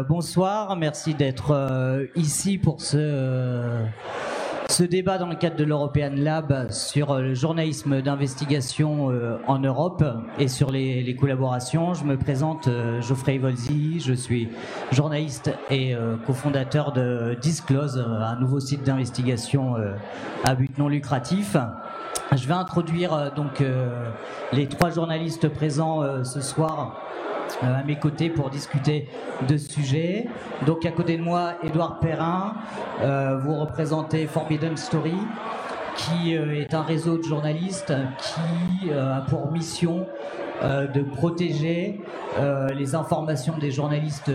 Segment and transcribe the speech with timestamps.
[0.00, 3.84] Euh, bonsoir, merci d'être euh, ici pour ce, euh,
[4.68, 9.10] ce débat dans le cadre de l'European Lab sur le journalisme d'investigation
[9.46, 10.04] en Europe
[10.38, 11.92] et sur les, collaborations.
[11.94, 12.68] Je me présente
[13.00, 14.48] Geoffrey Volzi, je suis
[14.92, 19.74] journaliste et cofondateur de Disclose, un nouveau site d'investigation
[20.44, 21.56] à but non lucratif.
[22.36, 23.64] Je vais introduire donc
[24.52, 26.96] les trois journalistes présents ce soir
[27.62, 29.08] à mes côtés pour discuter
[29.48, 30.26] de ce sujet.
[30.66, 32.54] Donc à côté de moi, Édouard Perrin,
[33.00, 35.16] euh, vous représentez Forbidden Story,
[35.96, 40.06] qui euh, est un réseau de journalistes qui a pour mission
[40.62, 42.02] de protéger
[42.76, 44.30] les informations des journalistes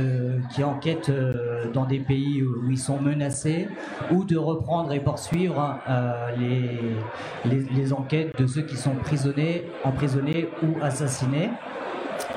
[0.49, 1.11] qui enquêtent
[1.71, 3.67] dans des pays où ils sont menacés
[4.09, 5.77] ou de reprendre et poursuivre
[6.35, 6.79] les,
[7.45, 11.51] les, enquêtes de ceux qui sont prisonnés, emprisonnés ou assassinés.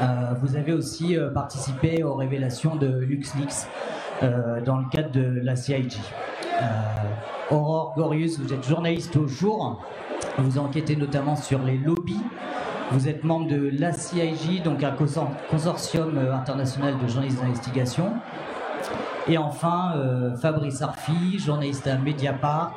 [0.01, 3.67] Euh, vous avez aussi euh, participé aux révélations de LuxLeaks
[4.23, 5.95] euh, dans le cadre de la CIG.
[7.51, 9.83] Aurore Gorius, vous êtes journaliste au jour.
[10.39, 12.23] Vous enquêtez notamment sur les lobbies.
[12.91, 14.95] Vous êtes membre de la CIG, donc un
[15.51, 18.13] consortium international de journalistes d'investigation.
[19.29, 19.95] Et enfin,
[20.41, 22.75] Fabrice Arfi, journaliste à Mediapart.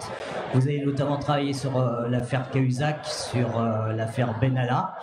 [0.53, 1.72] Vous avez notamment travaillé sur
[2.09, 3.61] l'affaire Cahuzac, sur
[3.95, 4.95] l'affaire Benalla.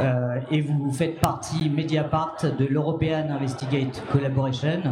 [0.00, 4.82] Euh, et vous faites partie Mediapart de l'European Investigate Collaboration.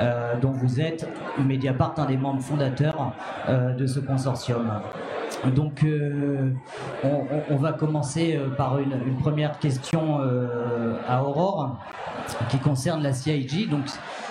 [0.00, 1.08] Euh, dont vous êtes
[1.38, 3.12] Mediapart, un des membres fondateurs
[3.48, 4.80] euh, de ce consortium.
[5.54, 5.86] Donc,
[7.04, 10.20] on, va commencer par une, première question
[11.06, 11.78] à Aurore
[12.48, 13.68] qui concerne la CIG.
[13.68, 13.84] Donc,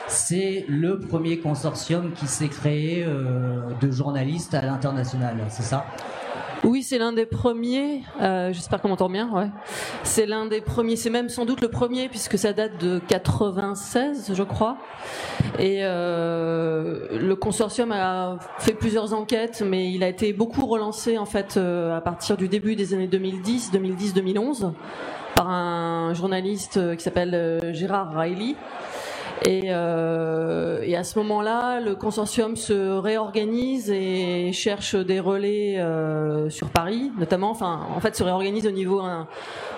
[0.07, 5.85] c'est le premier consortium qui s'est créé de journalistes à l'international, c'est ça?
[6.63, 8.03] Oui, c'est l'un des premiers.
[8.21, 9.29] Euh, J'espère qu'on m'entend bien.
[9.31, 9.49] Ouais.
[10.03, 10.95] C'est l'un des premiers.
[10.95, 14.77] C'est même sans doute le premier puisque ça date de 96, je crois.
[15.59, 21.25] Et euh, le consortium a fait plusieurs enquêtes, mais il a été beaucoup relancé en
[21.25, 24.71] fait euh, à partir du début des années 2010, 2010-2011
[25.35, 28.55] par un journaliste euh, qui s'appelle Gérard Riley
[29.45, 36.49] et, euh, et, à ce moment-là, le consortium se réorganise et cherche des relais euh,
[36.49, 37.51] sur Paris, notamment.
[37.51, 39.01] Enfin, en fait, se réorganise au niveau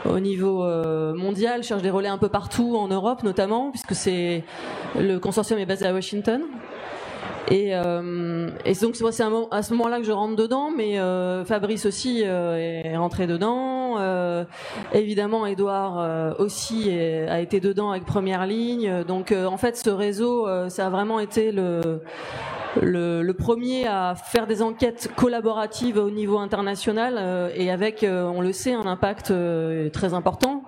[0.07, 4.43] au niveau euh, mondial, cherche des relais un peu partout en Europe, notamment, puisque c'est
[4.99, 6.41] le consortium est basé à Washington.
[7.51, 11.85] Et, euh, et donc c'est à ce moment-là que je rentre dedans, mais euh, Fabrice
[11.85, 13.97] aussi euh, est rentré dedans.
[13.99, 14.45] Euh,
[14.93, 19.03] évidemment, Edouard euh, aussi a été dedans avec première ligne.
[19.07, 22.01] Donc en fait, ce réseau, ça a vraiment été le,
[22.81, 28.53] le, le, premier à faire des enquêtes collaboratives au niveau international et avec, on le
[28.53, 29.33] sait, un impact
[29.91, 30.63] très important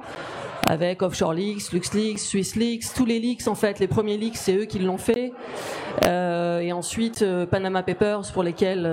[0.68, 4.66] avec Offshore Leaks, LuxLeaks, SwissLeaks, tous les leaks en fait, les premiers leaks c'est eux
[4.66, 5.32] qui l'ont fait,
[6.06, 8.86] euh, et ensuite euh, Panama Papers pour lesquels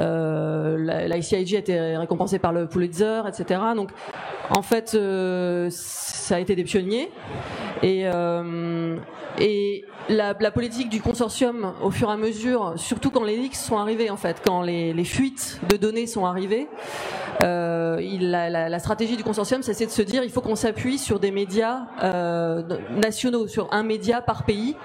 [0.00, 3.60] euh, euh la, ICIG a été récompensée par le Pulitzer, etc.
[3.76, 3.90] Donc
[4.50, 4.96] en fait
[5.70, 7.10] ça a été des pionniers
[7.82, 8.04] et,
[9.38, 13.78] et la, politique du consortium au fur et à mesure, surtout quand les leaks sont
[13.78, 16.68] arrivés en fait, quand les, fuites de données sont arrivées,
[17.42, 21.30] euh, la, stratégie du consortium, c'est de se dire il faut qu'on s'appuie sur des
[21.30, 24.76] médias euh, nationaux, sur un média par pays,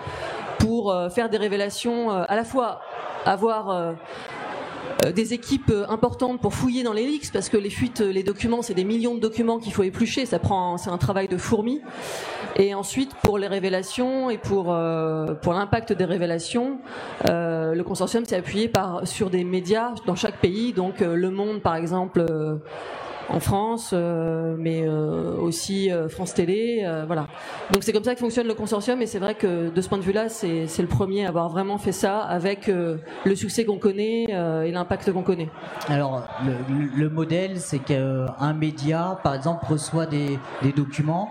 [0.60, 2.82] pour euh, faire des révélations, euh, à la fois
[3.26, 3.94] avoir euh, euh,
[5.14, 8.24] des équipes euh, importantes pour fouiller dans les leaks parce que les fuites, euh, les
[8.24, 10.26] documents, c'est des millions de documents qu'il faut éplucher.
[10.26, 11.82] Ça prend, c'est un travail de fourmi.
[12.56, 14.76] Et ensuite, pour les révélations et pour
[15.42, 16.80] pour l'impact des révélations,
[17.30, 20.74] euh, le consortium s'est appuyé par sur des médias dans chaque pays.
[20.74, 22.26] Donc Le Monde, par exemple
[23.30, 27.28] en France, euh, mais euh, aussi euh, France Télé, voilà.
[27.72, 29.98] Donc c'est comme ça que fonctionne le consortium, et c'est vrai que de ce point
[29.98, 34.24] de vue-là, c'est le premier à avoir vraiment fait ça avec le succès qu'on connaît
[34.24, 35.50] et l'impact qu'on connaît.
[35.88, 40.40] Alors le, le modèle, c'est qu'un média, par exemple, reçoit des
[40.76, 41.30] documents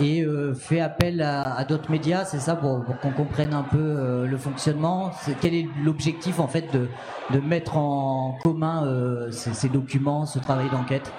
[0.00, 4.26] et euh, fait appel à, d'autres médias, c'est ça pour, qu'on comprenne un peu euh,
[4.26, 5.10] le fonctionnement.
[5.40, 11.12] Quel est l'objectif en fait de, mettre en commun euh, ces, documents, ce travail d'enquête?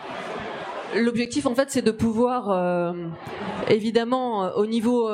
[0.96, 2.96] L'objectif en fait c'est de pouvoir
[3.68, 5.10] évidemment au niveau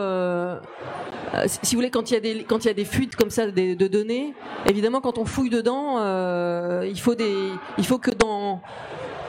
[1.48, 3.32] si vous voulez, quand il y a des quand il y a des fuites comme
[3.32, 4.36] ça de, données,
[4.68, 5.98] évidemment, quand on fouille dedans,
[6.84, 7.50] il faut des
[7.80, 8.62] il faut que dans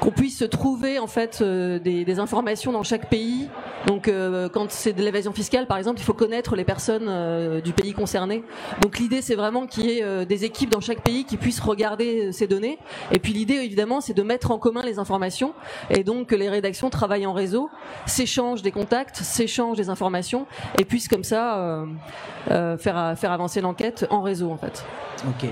[0.04, 3.48] qu'on puisse trouver en fait euh, des, informations dans chaque pays.
[3.86, 7.62] Donc euh, quand c'est de l'évasion fiscale par exemple, il faut connaître les personnes euh,
[7.62, 8.44] du pays concerné.
[8.82, 12.32] Donc l'idée c'est vraiment qu'il y ait des équipes dans chaque pays qui puissent regarder
[12.32, 12.78] ces données.
[13.12, 15.54] Et puis l'idée évidemment c'est de mettre en commun les informations
[15.88, 17.70] et donc que les rédactions travaillent en réseau,
[18.04, 20.46] s'échangent des contacts, s'échangent des informations
[20.78, 21.84] et puissent comme ça
[22.46, 24.84] faire, faire avancer l'enquête en réseau en fait.
[25.26, 25.48] Ok.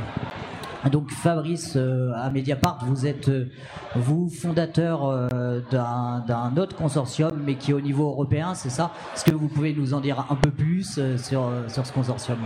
[0.90, 3.49] Donc Fabrice euh, à Mediapart, vous êtes euh,
[3.94, 8.93] vous fondateur euh, d'un autre consortium, mais qui est au niveau européen, c'est ça?
[9.14, 12.38] Est-ce que vous pouvez nous en dire un peu plus sur, sur ce consortium?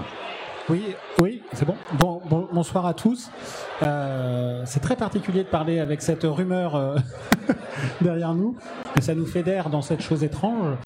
[0.68, 0.82] Oui,
[1.20, 1.76] oui, c'est bon.
[1.98, 2.20] bon.
[2.52, 3.30] Bonsoir à tous.
[3.82, 6.96] Euh, c'est très particulier de parler avec cette rumeur euh,
[8.00, 8.56] derrière nous,
[8.94, 10.76] mais ça nous fédère dans cette chose étrange.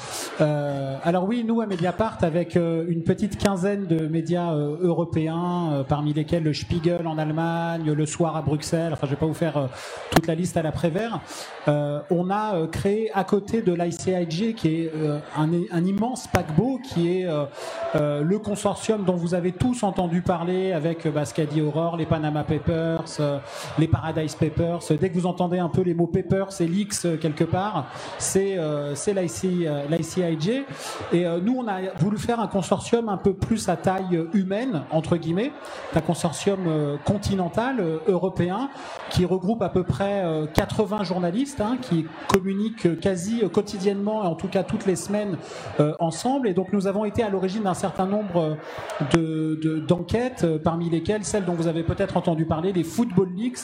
[0.40, 6.42] Euh, alors oui, nous à Mediapart, avec une petite quinzaine de médias européens, parmi lesquels
[6.42, 9.68] le Spiegel en Allemagne, le Soir à Bruxelles, enfin je vais pas vous faire
[10.10, 11.20] toute la liste à l'après-vert,
[11.66, 14.92] on a créé à côté de l'ICIG, qui est
[15.36, 17.28] un, un, immense paquebot, qui est
[17.94, 22.06] le consortium dont vous avez tous entendu parler avec bah, ce qu'a dit Aurore, les
[22.06, 22.79] Panama Papers,
[23.20, 23.38] euh,
[23.78, 24.80] les Paradise Papers.
[25.00, 27.86] Dès que vous entendez un peu les mots Papers et Leaks euh, quelque part,
[28.18, 28.94] c'est euh,
[29.90, 30.64] l'ICIJ.
[31.12, 35.16] Et nous, on a voulu faire un consortium un peu plus à taille humaine, entre
[35.16, 35.52] guillemets,
[35.94, 38.70] un consortium continental européen
[39.10, 40.24] qui regroupe à peu près
[40.54, 45.36] 80 journalistes hein, qui communiquent quasi quotidiennement, en tout cas toutes les semaines,
[45.98, 46.48] ensemble.
[46.48, 48.56] Et donc nous avons été à l'origine d'un certain nombre
[49.86, 53.60] d'enquêtes, de, parmi lesquelles celle dont vous avez peut-être entendu parler, les Football Leaks,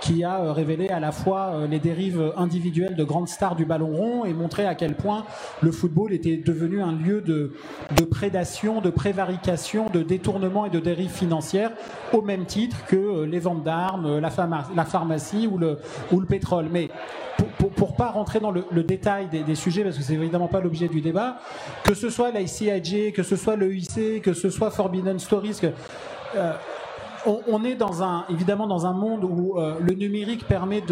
[0.00, 3.64] qui a euh, révélé à la fois euh, les dérives individuelles de grandes stars du
[3.64, 5.24] ballon rond et montré à quel point
[5.60, 7.52] le football était devenu un lieu de,
[7.96, 11.72] de prédation, de prévarication, de détournement et de dérives financières,
[12.12, 14.30] au même titre que euh, les ventes d'armes, la,
[14.74, 15.78] la, pharmacie ou le,
[16.12, 16.68] ou le pétrole.
[16.70, 16.88] Mais
[17.58, 20.88] pour, pour, pas rentrer dans le, détail des, sujets, parce que c'est évidemment pas l'objet
[20.88, 21.38] du débat,
[21.84, 25.68] que ce soit l'ICIJ, que ce soit le IC, que ce soit Forbidden Stories, que,
[27.26, 27.78] on, est
[28.28, 30.82] évidemment dans un monde où euh, le numérique permet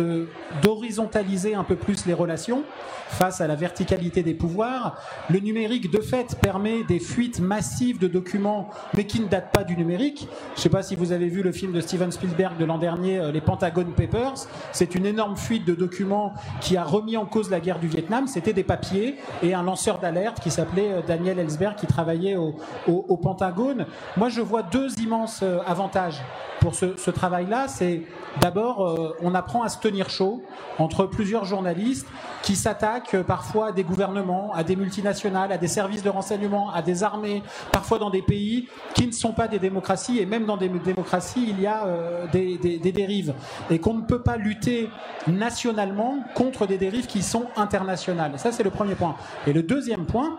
[0.63, 2.65] d'horizontaliser un peu plus les relations
[3.09, 5.01] face à la verticalité des pouvoirs.
[5.31, 9.65] Le numérique, de fait, permet des fuites massives de documents, mais qui ne datent pas
[9.65, 10.29] du numérique.
[10.55, 12.79] Je ne sais pas si vous avez vu le film de Steven Spielberg de l'an
[12.79, 14.47] dernier, euh, les Pentagon Papers.
[14.73, 18.27] C'est une énorme fuite de documents qui a remis en cause la guerre du Vietnam.
[18.27, 23.17] C'était des papiers et un lanceur d'alerte qui s'appelait euh, Daniel Ellsberg, qui travaillait au
[23.17, 23.87] Pentagone.
[24.17, 26.18] Moi, je vois deux immenses avantages
[26.61, 28.03] pour ce, travail-là, c'est
[28.41, 30.43] d'abord, euh, on apprend à se tenir chaud
[30.79, 32.07] entre plusieurs journalistes
[32.43, 36.71] qui s'attaquent euh, parfois à des gouvernements, à des multinationales, à des services de renseignement,
[36.71, 37.43] à des armées,
[37.73, 41.47] parfois dans des pays qui ne sont pas des démocraties, et même dans des démocraties,
[41.49, 43.35] il y a euh, des, des, dérives,
[43.71, 44.91] et qu'on ne peut pas lutter
[45.27, 48.33] nationalement contre des dérives qui sont internationales.
[48.37, 49.17] Ça, c'est le premier point.
[49.47, 50.39] Et le deuxième point,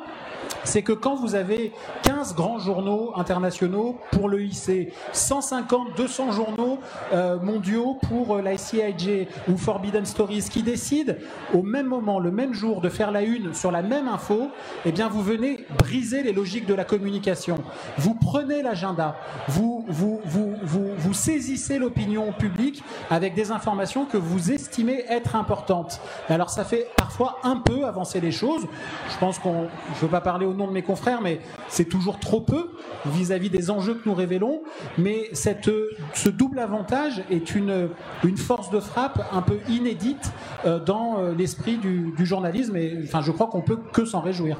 [0.63, 1.73] c'est que quand vous avez
[2.03, 6.79] 15 grands journaux internationaux pour le IC, 150, 200 journaux
[7.13, 11.13] euh, mondiaux pour euh, la CIJ ou Forbidden Stories qui décident
[11.53, 14.49] au même moment, le même jour, de faire la une sur la même info,
[14.85, 17.57] eh bien vous venez briser les logiques de la communication.
[17.97, 19.15] Vous prenez l'agenda,
[19.47, 25.99] vous, vous, vous, vous, saisissez l'opinion publique avec des informations que vous estimez être importantes.
[26.29, 28.67] Alors ça fait parfois un peu avancer les choses.
[29.09, 32.19] Je pense qu'on, je veux pas parler au nom de mes confrères, mais c'est toujours
[32.19, 32.71] trop peu
[33.05, 34.61] vis-à-vis des enjeux que nous révélons.
[34.97, 35.69] Mais cette,
[36.13, 37.89] ce double avantage est une,
[38.23, 40.31] une force de frappe un peu inédite
[40.65, 42.75] euh, dans euh, l'esprit du, journalisme.
[42.75, 44.57] Et enfin, je crois qu'on peut que s'en réjouir.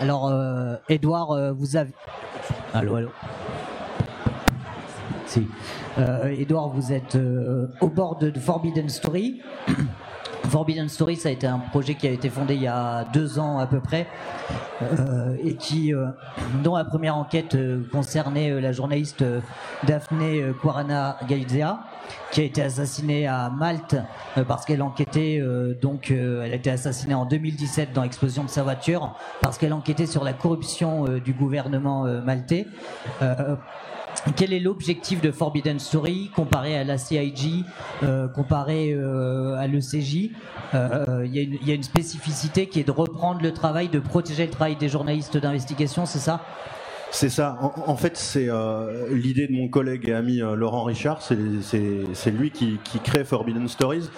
[0.00, 0.32] Alors,
[0.88, 1.92] Edouard, euh, vous avez.
[2.74, 3.08] Allô, allô.
[5.26, 5.46] Si.
[6.38, 7.18] Edouard, vous êtes
[7.80, 9.42] au bord de Forbidden Story.
[10.44, 13.38] Forbidden Story, ça a été un projet qui a été fondé il y a deux
[13.38, 14.06] ans à peu près,
[14.82, 16.06] euh, et qui, euh,
[16.62, 19.24] dont la première enquête euh, concernait la journaliste
[19.86, 21.80] Daphné Caruana Galizea,
[22.30, 23.96] qui a été assassinée à Malte
[24.46, 25.42] parce qu'elle enquêtait.
[25.80, 30.06] donc, elle a été assassinée en 2017 dans l'explosion de sa voiture parce qu'elle enquêtait
[30.06, 32.66] sur la corruption du gouvernement maltais.
[34.36, 37.64] Quel est l'objectif de Forbidden Story comparé à la CIG,
[38.02, 40.30] euh, comparé euh, à l'ECJ
[40.74, 44.50] euh, Il y, a une spécificité qui est de reprendre le travail, de protéger le
[44.50, 46.40] travail des journalistes d'investigation, c'est ça?
[47.10, 47.58] C'est ça.
[47.86, 48.50] En, fait, c'est
[49.10, 51.22] l'idée de mon collègue et ami Laurent Richard.
[51.22, 54.10] C'est lui qui, qui, crée Forbidden Stories.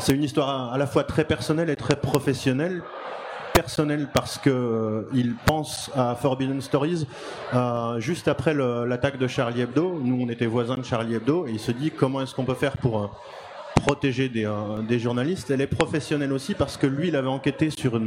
[0.00, 2.82] c'est une histoire à, la fois très personnelle et très professionnelle
[3.58, 7.08] personnel parce que euh, il pense à Forbidden Stories
[7.54, 10.00] euh, juste après l'attaque de Charlie Hebdo.
[10.00, 12.54] Nous, on était voisins de Charlie Hebdo et il se dit comment est-ce qu'on peut
[12.54, 13.06] faire pour euh,
[13.74, 15.50] protéger des, journalistes?
[15.50, 17.98] Elle est professionnelle aussi parce que lui, il avait enquêté sur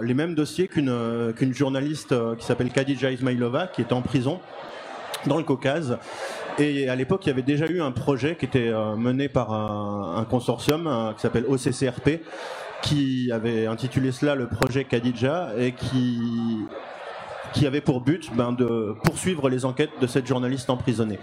[0.00, 4.40] les mêmes dossiers qu'une journaliste qui s'appelle Khadija Ismailova, qui était en prison
[5.26, 5.98] dans le Caucase.
[6.58, 10.24] Et à l'époque, il y avait déjà eu un projet qui était mené par un
[10.24, 12.20] consortium qui s'appelle OCCRP,
[12.82, 16.20] qui avait intitulé cela le projet Khadija et qui
[17.52, 21.18] qui avait pour but ben, de poursuivre les enquêtes de cette journaliste emprisonnée.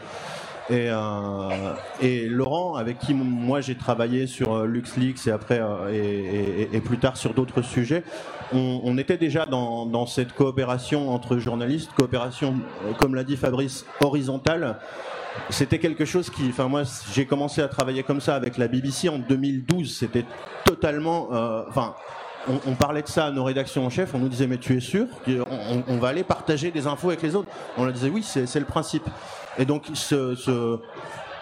[0.70, 5.90] Et, euh, et Laurent, avec qui moi j'ai travaillé sur euh, LuxLeaks et après euh,
[5.94, 8.04] et, et, plus tard sur d'autres sujets,
[8.52, 12.56] on, était déjà dans, dans, cette coopération entre journalistes, coopération,
[12.98, 14.78] comme l'a dit Fabrice, horizontale.
[15.50, 19.10] C'était quelque chose qui, enfin moi, j'ai commencé à travailler comme ça avec la BBC
[19.10, 19.98] en 2012.
[19.98, 20.26] C'était
[20.66, 21.96] totalement, euh, enfin
[22.66, 24.80] on, parlait de ça à nos rédactions en chef, on nous disait mais tu es
[24.80, 25.08] sûr
[25.88, 27.50] on, va aller partager des infos avec les autres?
[27.78, 29.04] On leur disait oui, c'est le principe.
[29.58, 30.80] Et donc ce,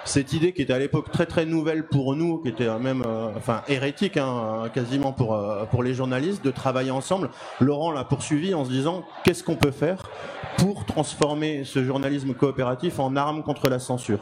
[0.05, 3.29] cette idée qui était à l'époque très très nouvelle pour nous, qui était même euh,
[3.35, 7.29] enfin hérétique hein, quasiment pour euh, pour les journalistes, de travailler ensemble.
[7.59, 10.09] Laurent l'a poursuivi en se disant qu'est-ce qu'on peut faire
[10.57, 14.19] pour transformer ce journalisme coopératif en arme contre la censure?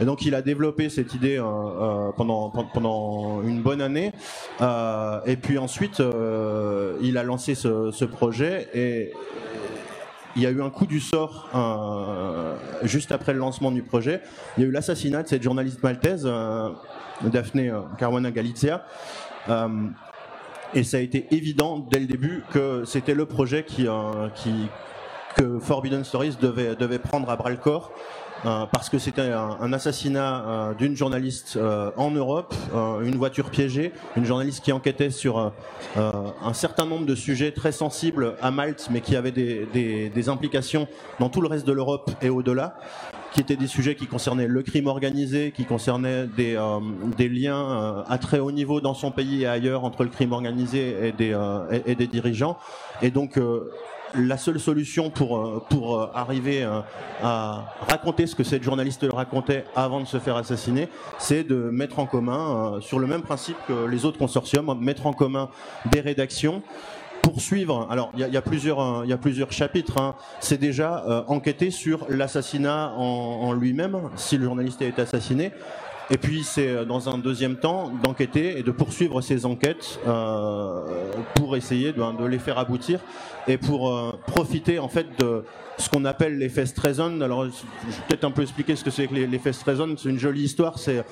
[0.00, 4.12] Et donc il a développé cette idée euh, euh pendant, pendant une bonne année.
[4.60, 9.12] Euh, et puis ensuite, euh, il a lancé ce, ce, projet et
[10.36, 14.22] il y a eu un coup du sort euh, juste après le lancement du projet.
[14.56, 16.28] Il y a eu l'assassinat de cette journaliste maltaise,
[17.22, 18.84] Daphne Caruana Galizia.
[20.74, 23.86] et ça a été évident dès le début que c'était le projet qui,
[25.36, 30.44] que Forbidden Stories devait, prendre à bras le corps euh, parce que c'était un, assassinat
[30.46, 32.54] euh, d'une journaliste euh, en Europe,
[33.02, 35.52] une voiture piégée, une journaliste qui enquêtait sur
[35.96, 40.28] un certain nombre de sujets très sensibles à Malte, mais qui avaient des, des, des
[40.28, 40.88] implications
[41.20, 42.76] dans tout le reste de l'Europe et au-delà
[43.34, 46.78] qui étaient des sujets qui concernaient le crime organisé, qui concernaient des, euh,
[47.16, 50.32] des liens euh, à très haut niveau dans son pays et ailleurs entre le crime
[50.32, 52.56] organisé et des, euh, et, et, des dirigeants.
[53.02, 53.38] Et donc
[54.16, 56.80] la seule solution pour, euh, pour euh, arriver euh,
[57.22, 61.98] à raconter ce que cette journaliste racontait avant de se faire assassiner, c'est de mettre
[61.98, 65.48] en commun, sur le même principe que les autres consortiums, mettre en commun
[65.90, 66.62] des rédactions
[67.24, 67.86] poursuivre.
[67.90, 69.98] Alors, il y, a plusieurs, y a plusieurs chapitres.
[69.98, 70.14] Hein.
[70.40, 75.52] C'est déjà euh, enquêter sur l'assassinat en, lui-même, si le journaliste a été assassiné,
[76.10, 79.98] et puis c'est dans un deuxième temps d'enquêter et de poursuivre ces enquêtes
[81.34, 83.00] pour essayer de, de, les faire aboutir
[83.46, 85.44] et pour euh, profiter en fait de
[85.76, 87.20] ce qu'on appelle l'effet Streisand.
[87.20, 89.96] Alors je vais peut-être un peu expliquer ce que c'est que l'effet Streisand.
[89.98, 90.78] C'est une jolie histoire.
[90.78, 91.04] C'est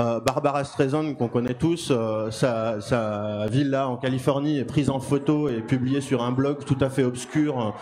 [0.00, 1.90] euh, Barbara Streisand qu'on connaît tous.
[1.90, 6.64] Euh, sa, sa, villa en Californie est prise en photo et publiée sur un blog
[6.64, 7.74] tout à fait obscur.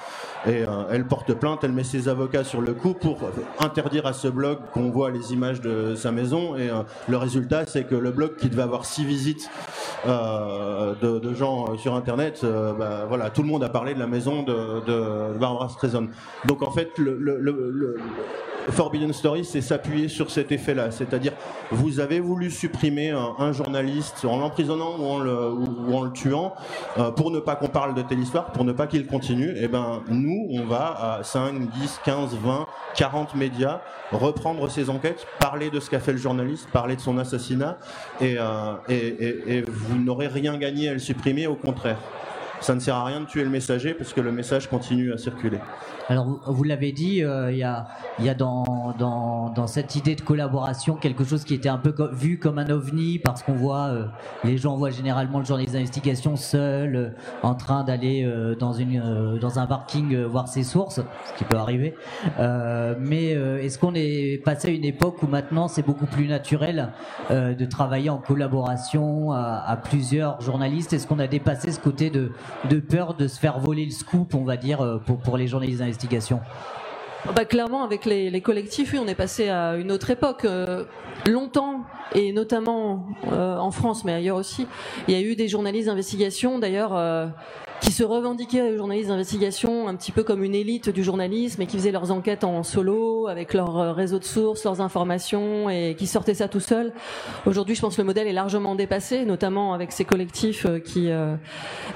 [0.46, 1.64] Et elle porte plainte.
[1.64, 3.18] Elle met ses avocats sur le coup pour
[3.58, 6.56] interdire à ce blog qu'on voit les images de sa maison.
[6.56, 6.70] Et
[7.08, 9.50] le résultat, c'est que le blog qui devait avoir six visites
[10.06, 12.46] de, de, gens sur Internet,
[12.78, 16.08] bah, voilà, tout le monde a parlé de la maison de, de Barbara Streisand.
[16.46, 17.96] Donc en fait, le,
[18.70, 20.90] Forbidden Stories, c'est s'appuyer sur cet effet-là.
[20.90, 21.32] C'est-à-dire,
[21.70, 26.54] vous avez voulu supprimer un, journaliste en l'emprisonnant ou, en le, tuant
[26.98, 29.50] euh, pour ne pas qu'on parle de telle histoire, pour ne pas qu'il continue.
[29.50, 33.80] Et eh ben, nous, on va à 5, 10, 15, 20, 40 médias
[34.12, 37.78] reprendre ces enquêtes, parler de ce qu'a fait le journaliste, parler de son assassinat,
[38.20, 41.98] et, euh, vous n'aurez rien gagné à le supprimer, au contraire
[42.60, 45.18] ça ne sert à rien de tuer le messager parce que le message continue à
[45.18, 45.58] circuler.
[46.10, 51.44] Alors, vous l'avez dit, euh, il y a, dans, cette idée de collaboration quelque chose
[51.44, 54.06] qui était un peu vu comme un ovni parce qu'on voit, euh,
[54.42, 57.10] les gens voient généralement le journaliste d'investigation seul, euh,
[57.42, 58.26] en train d'aller
[58.58, 58.78] dans,
[59.58, 61.94] un parking voir ses sources, ce qui peut arriver.
[62.38, 66.92] mais est-ce qu'on est passé à une époque où maintenant c'est beaucoup plus naturel
[67.30, 70.92] de travailler en collaboration à plusieurs journalistes?
[70.92, 72.30] Est-ce qu'on a dépassé ce côté de
[72.70, 75.80] de peur de se faire voler le scoop, on va dire, euh, pour, les journalistes
[75.80, 76.40] d'investigation
[77.34, 80.44] bah, clairement, avec les, collectifs, oui, on est passé à une autre époque.
[80.44, 80.84] Euh,
[81.26, 81.82] longtemps,
[82.14, 84.68] et notamment euh, en France, mais ailleurs aussi,
[85.08, 86.92] il y a eu des journalistes d'investigation, d'ailleurs,
[87.80, 91.76] qui se revendiquaient journalistes d'investigation un petit peu comme une élite du journalisme et qui
[91.76, 96.06] faisaient leurs enquêtes en solo avec leur euh, réseau de sources, leurs informations et qui
[96.06, 96.92] sortaient ça tout seul.
[97.46, 101.10] Aujourd'hui, je pense que le modèle est largement dépassé, notamment avec ces collectifs euh, qui.
[101.10, 101.36] Euh...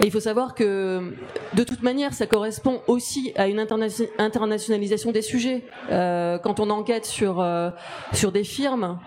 [0.00, 1.12] Et il faut savoir que
[1.54, 3.86] de toute manière, ça correspond aussi à une interna
[4.18, 5.64] internationalisation des sujets.
[5.90, 7.70] Euh, quand on enquête sur euh,
[8.12, 8.98] sur des firmes,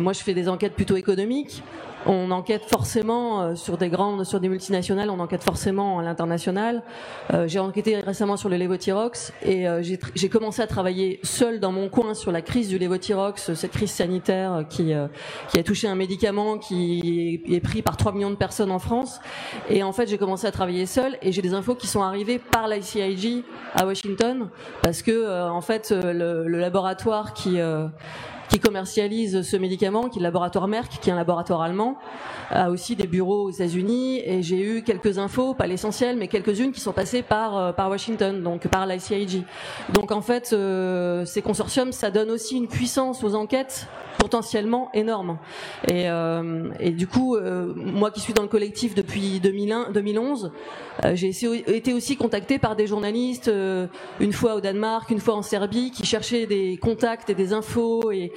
[0.00, 1.62] moi je fais des enquêtes plutôt économiques
[2.06, 6.82] on enquête forcément euh, sur des grandes, sur des multinationales, on enquête forcément à l'international.
[7.32, 11.72] Euh, j'ai enquêté récemment sur le Levothyrox et euh, j'ai commencé à travailler seul dans
[11.72, 14.92] mon coin sur la crise du Levothyrox, cette crise sanitaire qui,
[15.48, 19.20] qui a touché un médicament qui est pris par 3 millions de personnes en France.
[19.68, 22.38] Et en fait, j'ai commencé à travailler seul et j'ai des infos qui sont arrivées
[22.38, 23.44] par l'ICIG
[23.74, 24.48] à Washington
[24.82, 27.58] parce que en fait le, le laboratoire qui
[28.48, 31.96] qui commercialise ce médicament, qui est le laboratoire Merck, qui est un laboratoire allemand,
[32.50, 34.22] a aussi des bureaux aux États-Unis.
[34.24, 37.90] Et j'ai eu quelques infos, pas l'essentiel, mais quelques-unes qui sont passées par euh, par
[37.90, 39.44] Washington, donc par l'ICIG.
[39.92, 43.86] Donc en fait, euh, ces consortiums, ça donne aussi une puissance aux enquêtes
[44.24, 45.36] potentiellement énorme.
[45.86, 50.50] Et, euh, du coup, euh, moi qui suis dans le collectif depuis 2001, 2011,
[51.04, 51.28] euh, j'ai
[51.66, 53.52] été aussi contacté par des journalistes,
[54.20, 58.10] une fois au Danemark, une fois en Serbie, qui cherchaient des contacts et des infos
[58.10, 58.32] et,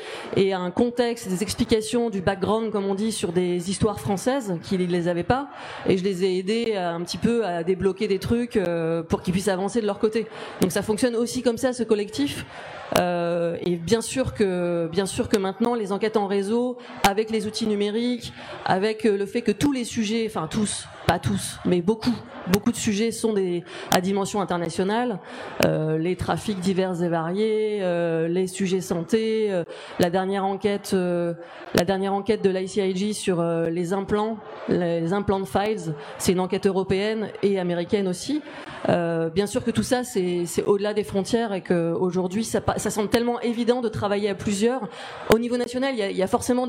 [0.54, 4.84] un contexte, des explications du background, comme on dit, sur des histoires françaises qui ne
[4.84, 5.48] les avaient pas.
[5.88, 8.60] Et je les ai aidés un petit peu à débloquer des trucs
[9.08, 10.28] pour qu'ils puissent avancer de leur côté.
[10.60, 12.46] Donc ça fonctionne aussi comme ça, ce collectif.
[13.00, 16.78] Euh, et bien sûr que, bien sûr que maintenant, les enquêtes en réseau,
[17.08, 18.34] avec les outils numériques,
[18.66, 22.14] avec euh, le fait que tous les sujets, enfin tous, pas tous, mais beaucoup,
[22.52, 23.34] beaucoup de sujets sont
[23.96, 25.20] à dimension internationale.
[25.66, 29.64] Euh, les trafics divers et variés, euh, les sujets santé, euh,
[30.00, 34.38] la dernière enquête, la dernière enquête de l'ICIG sur les implants,
[34.68, 38.42] les implants files, c'est une enquête européenne et américaine aussi.
[38.88, 43.80] bien sûr que tout ça, c'est au-delà des frontières et qu'aujourd'hui, ça, semble tellement évident
[43.80, 44.90] de travailler à plusieurs.
[45.34, 46.68] Au niveau national, il y a, forcément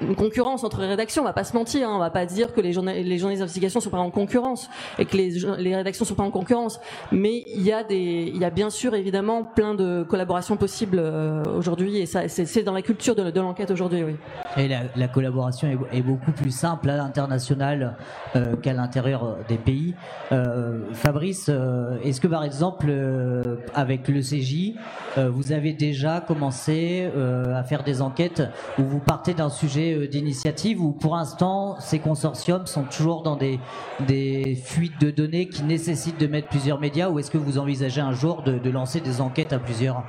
[0.00, 1.22] une concurrence entre rédactions.
[1.22, 3.75] On va pas se mentir, hein, on va pas dire que les, les journalistes d'investigation
[3.80, 4.68] sont pas en concurrence
[4.98, 6.80] et que les, les rédactions sont pas en concurrence.
[7.12, 10.98] Mais il y a des, il y a bien sûr évidemment plein de collaborations possibles
[11.00, 14.16] euh, aujourd'hui et ça, c'est dans la culture de, l'enquête aujourd'hui, oui.
[14.56, 17.96] Et la, la collaboration est, beaucoup plus simple à l'international
[18.34, 19.94] euh, qu'à l'intérieur des pays.
[20.32, 24.74] Euh, Fabrice, euh, est-ce que par exemple euh, avec le CJ,
[25.16, 27.10] vous avez déjà commencé
[27.54, 28.42] à faire des enquêtes
[28.78, 33.58] où vous partez d'un sujet d'initiative ou pour l'instant ces consortiums sont toujours dans des
[34.00, 38.00] des fuites de données qui nécessitent de mettre plusieurs médias ou est-ce que vous envisagez
[38.00, 40.04] un jour de, lancer des enquêtes à plusieurs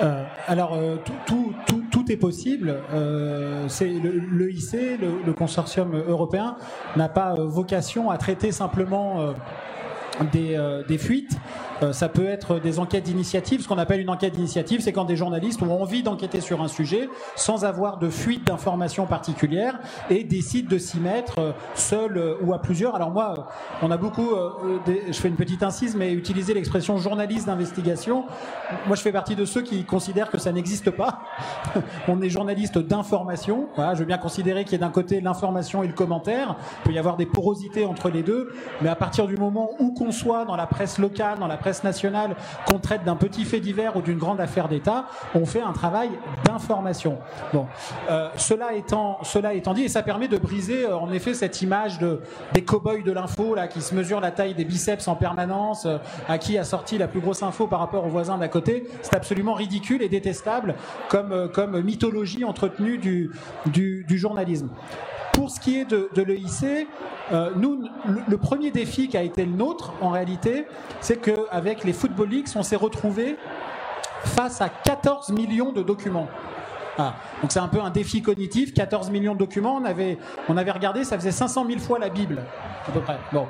[0.00, 0.96] euh, alors euh,
[1.26, 1.52] tout,
[2.08, 2.76] est possible.
[2.92, 6.56] Euh, c'est le, consortium européen,
[6.96, 9.34] n'a pas euh, vocation à traiter simplement
[10.32, 11.36] des, fuites.
[11.92, 13.62] Ça peut être des enquêtes d'initiative.
[13.62, 16.68] Ce qu'on appelle une enquête d'initiative, c'est quand des journalistes ont envie d'enquêter sur un
[16.68, 19.78] sujet sans avoir de fuite d'informations particulières
[20.10, 22.94] et décident de s'y mettre seul ou à plusieurs.
[22.94, 23.48] Alors moi,
[23.82, 24.30] on a beaucoup,
[24.86, 28.24] je fais une petite incise, mais utiliser l'expression journaliste d'investigation.
[28.86, 31.20] Moi, je fais partie de ceux qui considèrent que ça n'existe pas.
[32.08, 33.68] on est journaliste d'information.
[33.76, 36.56] Je veux bien considérer qu'il y a d'un côté l'information et le commentaire.
[36.80, 39.92] Il peut y avoir des porosités entre les deux, mais à partir du moment où
[39.92, 43.60] qu'on soit dans la presse locale, dans la presse nationale, qu'on traite d'un petit fait
[43.60, 46.10] divers ou d'une grande affaire d'État, on fait un travail
[46.44, 47.18] d'information.
[47.52, 47.66] Bon,
[48.10, 51.62] euh, cela étant, cela étant dit, et ça permet de briser euh, en effet cette
[51.62, 52.20] image de
[52.54, 55.98] des cow-boys de l'info là qui se mesurent la taille des biceps en permanence, euh,
[56.28, 58.88] à qui a sorti la plus grosse info par rapport aux voisins d'à côté.
[59.02, 60.74] C'est absolument ridicule et détestable
[61.08, 63.30] comme comme mythologie entretenue du,
[63.66, 64.68] du journalisme.
[65.38, 66.88] Pour ce qui est de, l'EIC,
[67.30, 67.88] euh, nous,
[68.26, 70.66] le, premier défi qui a été le nôtre, en réalité,
[71.00, 73.36] c'est qu'avec les Football Leagues, on s'est retrouvé
[74.24, 76.26] face à 14 millions de documents.
[76.98, 77.14] Ah.
[77.40, 78.74] Donc c'est un peu un défi cognitif.
[78.74, 79.76] 14 millions de documents.
[79.76, 82.42] On avait, on avait regardé, ça faisait 500 000 fois la Bible,
[82.88, 83.18] à peu près.
[83.32, 83.46] Bon.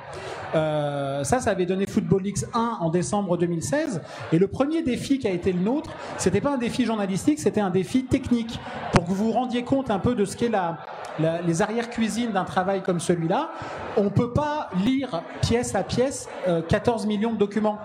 [0.55, 4.03] Euh, ça, ça avait donné Football League 1 en décembre 2016.
[4.35, 7.63] Et le premier défi qui a été le nôtre, c'était pas un défi journalistique, c'était
[7.63, 8.61] un défi technique.
[8.93, 10.81] Pour que vous vous rendiez compte un peu de ce qu'est la,
[11.19, 13.51] les arrières-cuisines d'un travail comme celui-là,
[13.99, 17.79] on peut pas lire pièce à pièce euh, 14 millions de documents.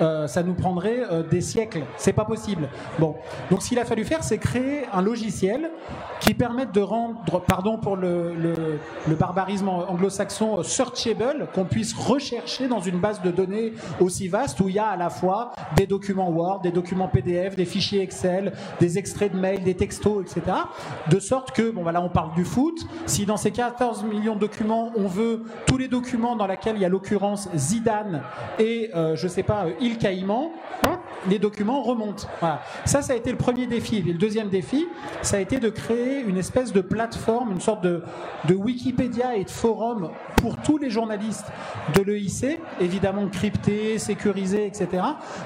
[0.00, 1.82] Euh, ça nous prendrait euh, des siècles.
[1.96, 2.68] C'est pas possible.
[2.98, 3.16] Bon.
[3.50, 5.70] Donc ce qu'il a fallu faire, c'est créer un logiciel
[6.20, 12.80] qui permette de rendre, pardon pour le, le, barbarisme anglo-saxon, searchable, qu'on puisse rechercher dans
[12.80, 16.30] une base de données aussi vaste où il y a à la fois des documents
[16.30, 20.58] Word, des documents PDF, des fichiers Excel, des extraits de mails, des textos, etc.
[21.10, 22.78] De sorte que, bon voilà, on parle du foot.
[23.06, 26.82] Si dans ces 14 millions de documents, on veut tous les documents dans lesquels il
[26.82, 28.22] y a l'occurrence Zidane
[28.58, 30.52] et, euh, je sais pas, Il Caïman,
[31.28, 32.26] les documents remontent.
[32.84, 33.98] Ça, ça a été le premier défi.
[33.98, 34.86] Et le deuxième défi,
[35.22, 38.02] ça a été de créer une espèce de plateforme, une sorte de,
[38.46, 41.46] de Wikipédia et de forum pour tous les journalistes
[41.94, 45.02] de l'EIC évidemment cryptés, sécurisés, etc.,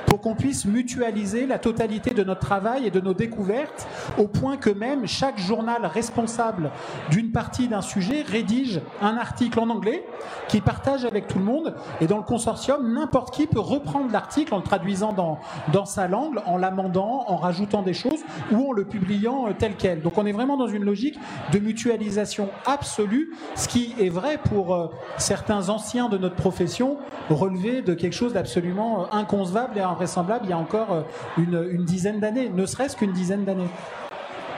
[0.06, 3.86] pour qu'on puisse mutualiser la totalité de notre travail et de nos découvertes,
[4.18, 6.70] au point que même chaque journal responsable
[7.10, 10.04] d'une partie d'un sujet rédige un article en anglais
[10.48, 11.74] qui partage avec tout le monde.
[12.00, 15.38] Et dans le consortium, n'importe qui peut reprendre l'article en le traduisant dans,
[15.72, 18.20] dans sa langue, en l'amendant, en rajoutant des choses
[18.50, 20.02] ou en le publiant euh, tel quel.
[20.02, 21.18] Donc on est vraiment dans une logique
[21.52, 26.98] de mutualisation absolue, ce qui est vrai pour euh, certains anciens de notre profession,
[27.30, 31.04] relevé de quelque chose d'absolument euh, inconcevable et invraisemblable il y a encore
[31.38, 33.68] une, une dizaine d'années, ne serait-ce qu'une dizaine d'années.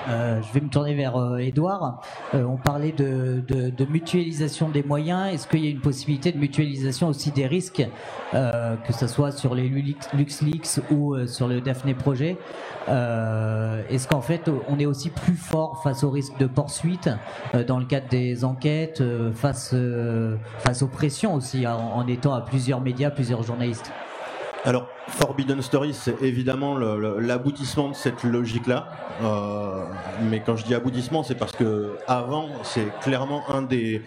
[0.08, 2.02] Euh, je vais me tourner vers Edouard.
[2.34, 3.42] Euh, on parlait de,
[3.88, 5.32] mutualisation des moyens.
[5.32, 7.86] Est-ce qu'il y a une possibilité de mutualisation aussi des risques,
[8.34, 12.36] euh, que ce soit sur les LuxLeaks ou euh, sur le Daphné Projet
[12.88, 17.10] euh, Est-ce qu'en fait, on est aussi plus fort face au risque de poursuite
[17.66, 19.02] dans le cadre des enquêtes,
[19.34, 23.92] face, aux pressions aussi, en étant à plusieurs médias, plusieurs journalistes?
[24.64, 28.88] Alors, Forbidden Stories, c'est évidemment l'aboutissement de cette logique-là.
[29.22, 29.84] Euh,
[30.22, 34.02] mais quand je dis aboutissement, c'est parce que avant, c'est clairement un des,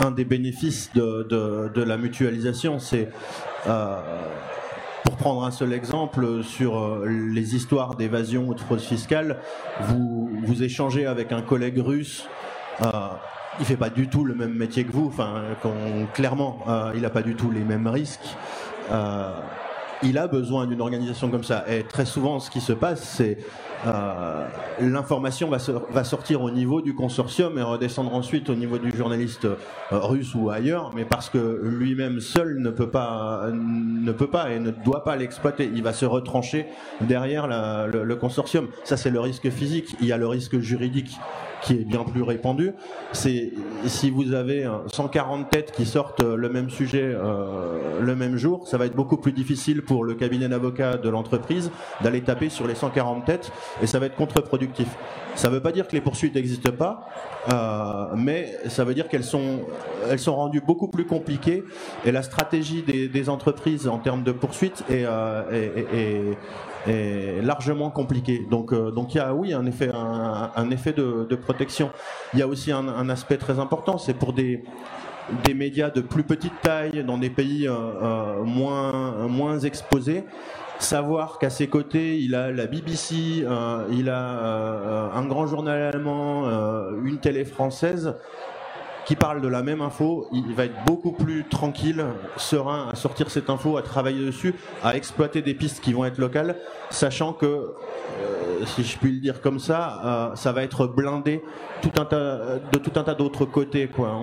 [0.00, 2.78] un des bénéfices de, de, de la mutualisation.
[2.78, 3.08] C'est
[3.66, 3.96] euh,
[5.04, 9.38] pour prendre un seul exemple sur euh, les histoires d'évasion ou de fraude fiscale,
[9.80, 12.28] vous, vous échangez avec un collègue russe.
[12.82, 12.90] Euh,
[13.58, 15.06] il fait pas du tout le même métier que vous.
[15.06, 15.42] Enfin,
[16.12, 18.36] clairement, euh, il n'a pas du tout les mêmes risques.
[18.90, 19.30] Euh,
[20.04, 21.64] il a besoin d'une organisation comme ça.
[21.68, 23.38] Et très souvent, ce qui se passe, c'est
[23.86, 24.46] euh,
[24.80, 29.56] l'information va, sortir au niveau du consortium et redescendre ensuite au niveau du journaliste euh,
[29.90, 34.58] russe ou ailleurs, mais parce que lui-même seul ne peut pas, ne peut pas et
[34.58, 35.70] ne doit pas l'exploiter.
[35.74, 36.66] Il va se retrancher
[37.00, 38.68] derrière le consortium.
[38.84, 39.96] Ça, c'est le risque physique.
[40.00, 41.18] Il y a le risque juridique
[41.64, 42.72] qui est bien plus répandu.
[43.12, 43.52] C'est
[43.86, 48.76] si vous avez 140 têtes qui sortent le même sujet euh, le même jour, ça
[48.76, 51.70] va être beaucoup plus difficile pour le cabinet d'avocats de l'entreprise
[52.02, 53.50] d'aller taper sur les 140 têtes
[53.82, 54.88] et ça va être contre-productif.
[55.36, 57.08] Ça ne veut pas dire que les poursuites n'existent pas,
[57.50, 59.60] euh, mais ça veut dire qu'elles sont,
[60.08, 61.64] elles sont rendues beaucoup plus compliquées
[62.04, 66.36] et la stratégie des, entreprises en termes de poursuites euh, est
[66.86, 68.46] largement compliqué.
[68.50, 71.90] Donc, euh, donc il y a, oui, un effet, un, effet de, protection.
[72.32, 74.64] Il y a aussi un, aspect très important, c'est pour des
[75.46, 80.24] des médias de plus petite taille dans des pays euh, euh, moins moins exposés
[80.78, 83.46] savoir qu'à ses côtés il a la BBC
[83.90, 86.46] il a un grand journal allemand
[87.02, 88.16] une télé française
[89.04, 92.04] qui parle de la même info, il va être beaucoup plus tranquille,
[92.36, 96.18] serein à sortir cette info, à travailler dessus, à exploiter des pistes qui vont être
[96.18, 96.56] locales,
[96.90, 101.42] sachant que, euh, si je puis le dire comme ça, euh, ça va être blindé
[101.82, 103.88] tout un tas, de tout un tas d'autres côtés.
[103.88, 104.20] Quoi.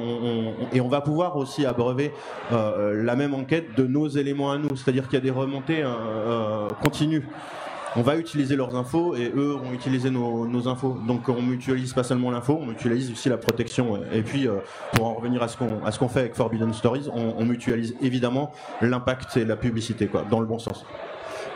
[0.74, 2.12] Et on va pouvoir aussi abreuver
[2.52, 5.84] euh, la même enquête de nos éléments à nous, c'est-à-dire qu'il y a des remontées
[5.84, 7.28] euh, continues
[7.96, 10.98] on va utiliser leurs infos et eux vont utiliser nos, infos.
[11.08, 14.00] Donc on mutualise pas seulement l'info, on mutualise aussi la protection.
[14.14, 14.58] Et puis euh,
[14.94, 17.46] pour en revenir à ce qu'on à ce qu'on fait avec Forbidden Stories, on, on
[17.46, 18.52] mutualise évidemment
[18.82, 20.86] l'impact et la publicité, quoi, dans le bon sens.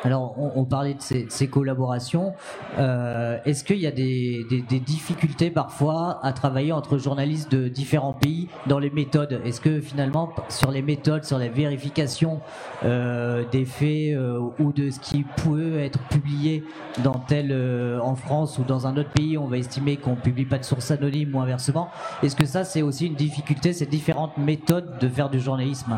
[0.05, 2.35] Alors, on, parlait de ces, collaborations.
[2.77, 4.45] Euh, Est-ce qu'il y a des,
[4.85, 9.41] difficultés parfois à travailler entre journalistes de différents pays dans les méthodes?
[9.43, 12.39] Est-ce que finalement, sur les méthodes, sur la vérification
[12.83, 16.63] euh, des faits euh, ou de ce qui peut être publié
[17.03, 17.51] dans tel
[17.99, 20.91] en France ou dans un autre pays, on va estimer qu'on publie pas de source
[20.91, 21.89] anonyme ou inversement?
[22.21, 25.97] Est-ce que ça, c'est aussi une difficulté, ces différentes méthodes de faire du journalisme?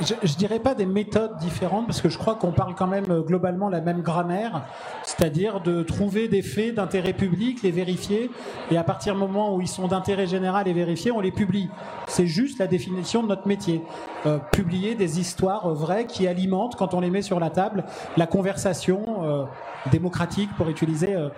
[0.00, 3.10] Je, je dirais pas des méthodes différentes parce que je crois qu'on parle quand même
[3.10, 4.62] euh, globalement la même grammaire,
[5.02, 8.30] c'est-à-dire de trouver des faits d'intérêt public, les vérifier
[8.70, 11.68] et à partir du moment où ils sont d'intérêt général et vérifiés, on les publie.
[12.06, 13.82] C'est juste la définition de notre métier.
[14.26, 17.84] Euh, publier des histoires vraies qui alimentent, quand on les met sur la table,
[18.16, 19.44] la conversation euh,
[19.92, 21.28] démocratique, pour utiliser euh,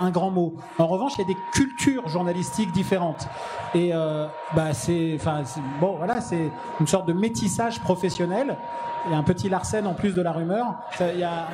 [0.00, 0.56] un grand mot.
[0.78, 3.28] En revanche, il y a des cultures journalistiques différentes.
[3.74, 3.92] Et
[4.54, 5.42] bah, c'est, enfin,
[5.80, 8.56] bon, voilà, c'est une sorte de métissage professionnel.
[9.06, 10.66] Il y a un petit Larsen en plus de la rumeur.
[11.00, 11.46] Il y a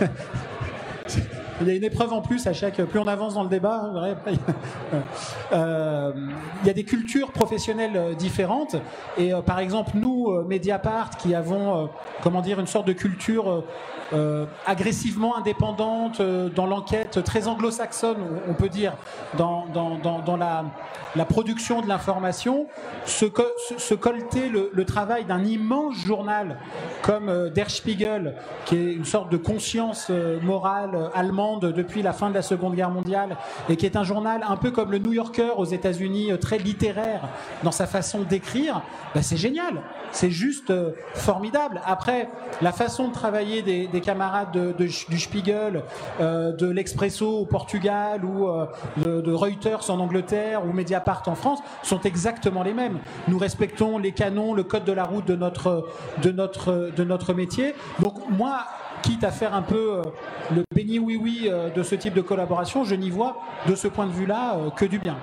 [1.62, 2.82] Il y a une épreuve en plus à chaque.
[2.82, 3.90] Plus on avance dans le débat,
[5.52, 6.12] euh,
[6.62, 8.76] il y a des cultures professionnelles différentes.
[9.16, 11.86] Et euh, par exemple, nous, euh, Mediapart, qui avons, euh,
[12.22, 13.64] comment dire, une sorte de culture
[14.12, 18.92] euh, agressivement indépendante dans l'enquête, très anglo-saxonne, on peut dire,
[19.38, 19.66] dans,
[20.38, 22.66] la, production de l'information,
[23.04, 26.58] se, co se, colter le travail d'un immense journal
[27.02, 30.10] comme Der Spiegel, qui est une sorte de conscience
[30.42, 33.36] morale allemande depuis la fin de la Seconde Guerre mondiale
[33.68, 36.58] et qui est un journal un peu comme le New Yorker aux États-Unis, euh, très
[36.58, 37.28] littéraire
[37.62, 38.82] dans sa façon d'écrire,
[39.14, 39.82] bah, c'est génial.
[40.10, 41.80] C'est juste euh, formidable.
[41.84, 42.28] Après,
[42.62, 45.82] la façon de travailler des, camarades de, du Spiegel,
[46.20, 48.48] euh, de l'Expresso au Portugal ou
[48.96, 52.98] de, de, Reuters en Angleterre ou Mediapart en France sont exactement les mêmes.
[53.28, 55.88] Nous respectons les canons, le code de la route de notre,
[56.22, 57.74] de notre, de notre métier.
[58.00, 58.64] Donc moi,
[59.02, 60.02] quitte à faire un peu euh,
[60.54, 64.06] le béni oui-oui euh, de ce type de collaboration, je n'y vois de ce point
[64.06, 65.16] de vue-là euh, que du bien.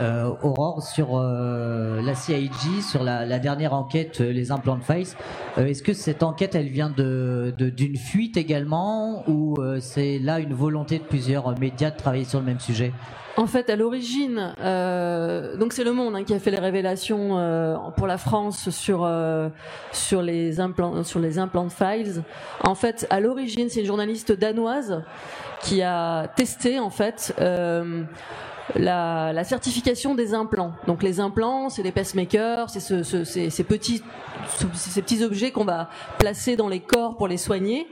[0.00, 5.16] Aurore, sur la CIG, sur la, dernière enquête, les implants de Face,
[5.56, 10.98] est-ce que cette enquête, elle vient d'une de, fuite également ou c'est là une volonté
[10.98, 12.92] de plusieurs médias de travailler sur le même sujet?
[13.38, 17.38] En fait, à l'origine, euh, donc c'est Le Monde hein, qui a fait les révélations
[17.38, 19.48] euh, pour la France sur euh,
[19.92, 22.24] sur les implants sur les implant files.
[22.64, 25.04] En fait, à l'origine, c'est une journaliste danoise
[25.62, 27.32] qui a testé en fait
[28.74, 30.72] la, la, certification des implants.
[30.86, 34.02] Donc les implants, c'est les pacemakers, c'est ce, ce, ces, petits
[34.74, 37.86] ces petits objets qu'on va placer dans les corps pour les soigner.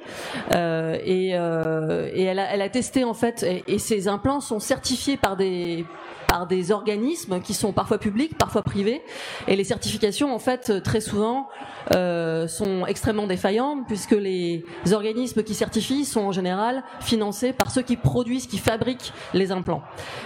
[0.55, 4.59] Euh, et, euh, et elle, a, elle, a, testé en fait, et, ces implants sont
[4.61, 5.85] certifiés par des
[6.29, 9.03] par des organismes qui sont parfois publics, parfois privés.
[9.49, 11.49] Et les certifications, en fait, très souvent,
[11.95, 17.83] euh, sont extrêmement défaillantes puisque les organismes qui certifient sont en général financés par ceux
[17.83, 19.83] qui produisent, qui fabriquent les implants.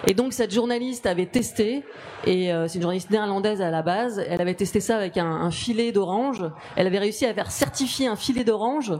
[0.07, 1.85] Et donc cette journaliste avait testé,
[2.27, 5.51] et euh, c'est une journaliste néerlandaise à la base, elle avait testé ça avec un,
[5.51, 6.45] filet d'orange.
[6.77, 8.95] Elle avait réussi à faire certifier un filet d'orange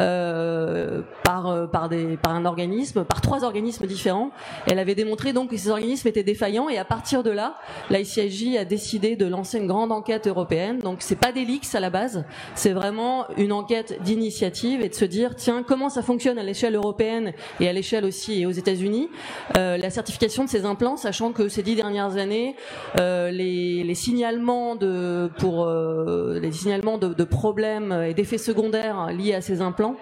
[0.00, 4.30] euh, par par des par un organisme, par trois organismes différents.
[4.66, 6.22] Elle avait démontré donc que ces organismes étaient
[6.70, 7.56] et à partir de là,
[7.90, 10.78] la ICIJ a décidé de lancer une grande enquête européenne.
[10.78, 14.94] Donc c'est pas des leaks à la base, c'est vraiment une enquête d'initiative et de
[14.94, 18.50] se dire tiens comment ça fonctionne à l'échelle européenne et à l'échelle aussi et aux
[18.50, 19.08] États-Unis
[19.56, 22.56] euh, la certification de ces implants, sachant que ces dix dernières années
[23.00, 29.40] euh, les, signalements de pour euh, les signalements de, problèmes et d'effets secondaires liés à
[29.40, 29.96] ces implants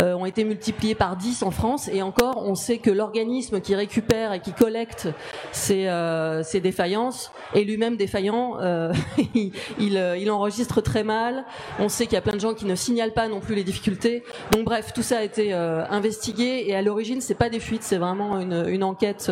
[0.00, 1.88] ont été multipliés par 10 en France.
[1.92, 5.08] Et encore, on sait que l'organisme qui récupère et qui collecte
[5.52, 8.58] ces, euh, ces défaillances est lui-même défaillant.
[8.60, 8.92] Euh,
[9.34, 11.44] il, il, enregistre très mal.
[11.78, 13.64] On sait qu'il y a plein de gens qui ne signalent pas non plus les
[13.64, 14.24] difficultés.
[14.52, 16.64] Donc bref, tout ça a été investigué.
[16.66, 19.30] Et à l'origine, c'est pas des fuites, c'est vraiment une, une enquête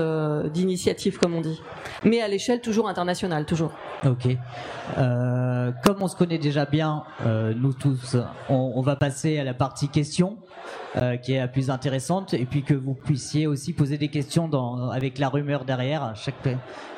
[0.52, 1.60] d'initiative, comme on dit.
[2.04, 3.72] Mais à l'échelle toujours internationale, toujours.
[4.04, 4.36] Ok.
[5.84, 8.16] comme on se connaît déjà bien, nous tous,
[8.48, 10.38] on, on va passer à la partie questions,
[10.96, 14.50] euh, qui est la plus intéressante, et puis que vous puissiez aussi poser des questions
[14.90, 16.12] avec la rumeur derrière.
[16.16, 16.34] Chaque...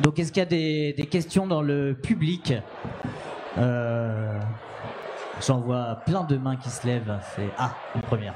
[0.01, 2.55] Donc, est-ce qu'il y a des, des, questions dans le public?
[3.59, 4.39] Euh,
[5.47, 7.19] J'en vois plein de mains qui se lèvent.
[7.35, 8.35] C'est ah, une première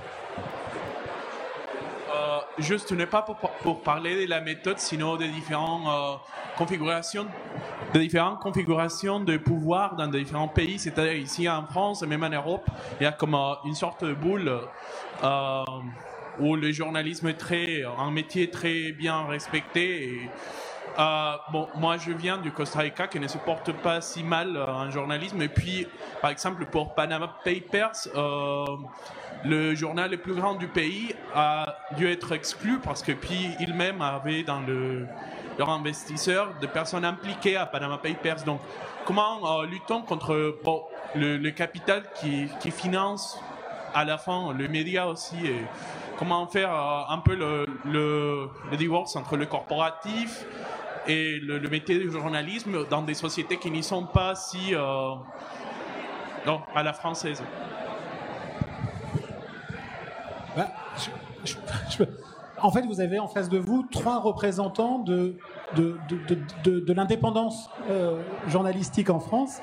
[2.61, 6.17] juste n'est pas pour, parler de la méthode, sinon des différentes euh,
[6.57, 7.27] configurations,
[7.93, 10.79] des différentes configurations de pouvoir dans différents pays.
[10.79, 12.67] C'est-à-dire ici en France même en Europe,
[13.01, 14.53] il y a comme euh, une sorte de boule
[15.23, 15.65] euh,
[16.41, 20.29] où le journalisme est très, un métier très bien respecté.
[21.53, 25.41] Bon, moi je viens du Costa Rica qui ne supporte pas si mal un journalisme.
[25.43, 25.87] Et puis,
[26.21, 28.09] par exemple, pour Panama Papers,
[29.45, 34.03] le journal le plus grand du pays a dû être exclu parce que puis il-même
[34.03, 35.07] avait dans le,
[35.59, 38.43] leur investisseur des personnes impliquées à Panama Papers.
[38.45, 38.61] Donc,
[39.05, 40.59] comment euh, luttons contre
[41.15, 43.41] le, capital qui, finance
[43.95, 45.37] à la fin le média aussi
[46.19, 50.45] comment faire euh, un peu le, divorce entre le corporatif
[51.09, 55.15] et le, métier du journalisme dans des sociétés qui n'y sont pas si euh,
[56.47, 57.43] non, à la française.
[60.57, 60.69] Bah,
[62.61, 65.37] en fait, vous avez en face de vous trois représentants de,
[65.77, 65.97] de,
[66.65, 69.61] de, de, l'indépendance euh, journalistique en France.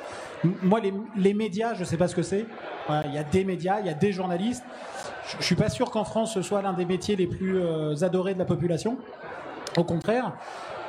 [0.64, 2.46] Moi, les, les médias, je ne sais pas ce que c'est.
[3.06, 4.64] Il y a des médias, il y a des journalistes.
[5.28, 7.96] Je ne suis pas sûr qu'en France, ce soit l'un des métiers les plus euh,
[8.02, 8.98] adorés de la population.
[9.78, 10.34] Au contraire.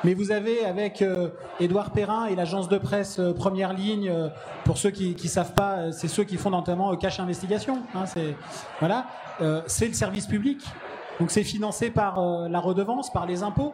[0.03, 1.29] Mais vous avez avec euh,
[1.59, 4.11] Édouard Perrin et l'agence de presse Première Ligne,
[4.63, 7.81] pour ceux qui ne savent pas, c'est ceux qui font notamment Cache Investigation.
[7.95, 8.05] Hein,
[8.79, 9.07] voilà.
[9.41, 10.63] Euh, c'est le service public.
[11.19, 13.73] Donc c'est financé par euh, la redevance, par les impôts.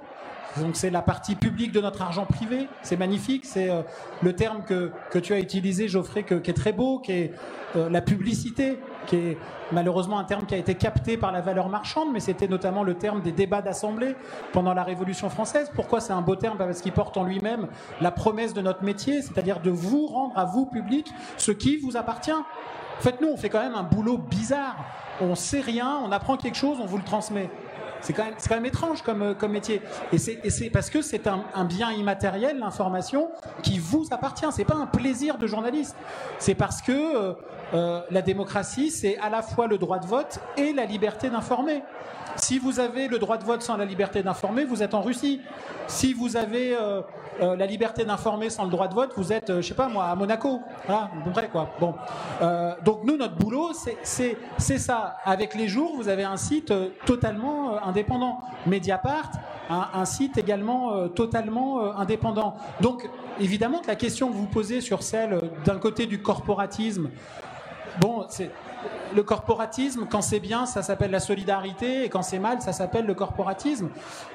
[0.57, 2.67] Donc c'est la partie publique de notre argent privé.
[2.83, 3.45] C'est magnifique.
[3.45, 3.81] C'est euh,
[4.21, 7.33] le terme que, que tu as utilisé, Geoffrey, qui est très beau, qui est
[7.75, 9.37] la publicité, qui est
[9.71, 12.95] malheureusement un terme qui a été capté par la valeur marchande, mais c'était notamment le
[12.95, 14.15] terme des débats d'assemblée
[14.51, 15.71] pendant la Révolution française.
[15.73, 16.57] Pourquoi c'est un beau terme?
[16.57, 17.67] Parce qu'il porte en lui-même
[18.01, 21.97] la promesse de notre métier, c'est-à-dire de vous rendre à vous, public, ce qui vous
[21.97, 22.31] appartient.
[22.31, 24.75] En fait, nous, on fait quand même un boulot bizarre.
[25.21, 27.49] On sait rien, on apprend quelque chose, on vous le transmet.
[28.03, 29.81] C'est quand, même, quand même étrange comme, comme métier.
[30.11, 33.29] Et c'est parce que c'est un, bien immatériel, l'information,
[33.63, 34.45] qui vous appartient.
[34.51, 35.95] C'est pas un plaisir de journaliste.
[36.37, 37.35] C'est parce que
[37.73, 41.81] euh, la démocratie, c'est à la fois le droit de vote et la liberté d'informer.
[42.36, 45.41] Si vous avez le droit de vote sans la liberté d'informer, vous êtes en Russie.
[45.88, 47.02] Si vous avez euh,
[47.41, 50.06] euh, la liberté d'informer sans le droit de vote, vous êtes, je sais pas moi,
[50.06, 50.62] à Monaco.
[50.86, 51.69] Voilà, vrai quoi.
[51.80, 51.96] Bon,
[52.84, 53.72] donc nous, notre boulot,
[54.04, 55.17] c'est ça.
[55.26, 56.74] Avec les jours, vous avez un site
[57.06, 58.39] totalement indépendant.
[58.65, 59.32] Mediapart,
[59.69, 62.56] un, un site également totalement indépendant.
[62.82, 63.08] Donc,
[63.39, 67.10] évidemment que la question que vous posez sur celle d'un côté du corporatisme,
[68.00, 68.52] bon, c'est
[69.15, 73.06] le corporatisme, quand c'est bien, ça s'appelle la solidarité, et quand c'est mal, ça s'appelle
[73.06, 73.89] le corporatisme.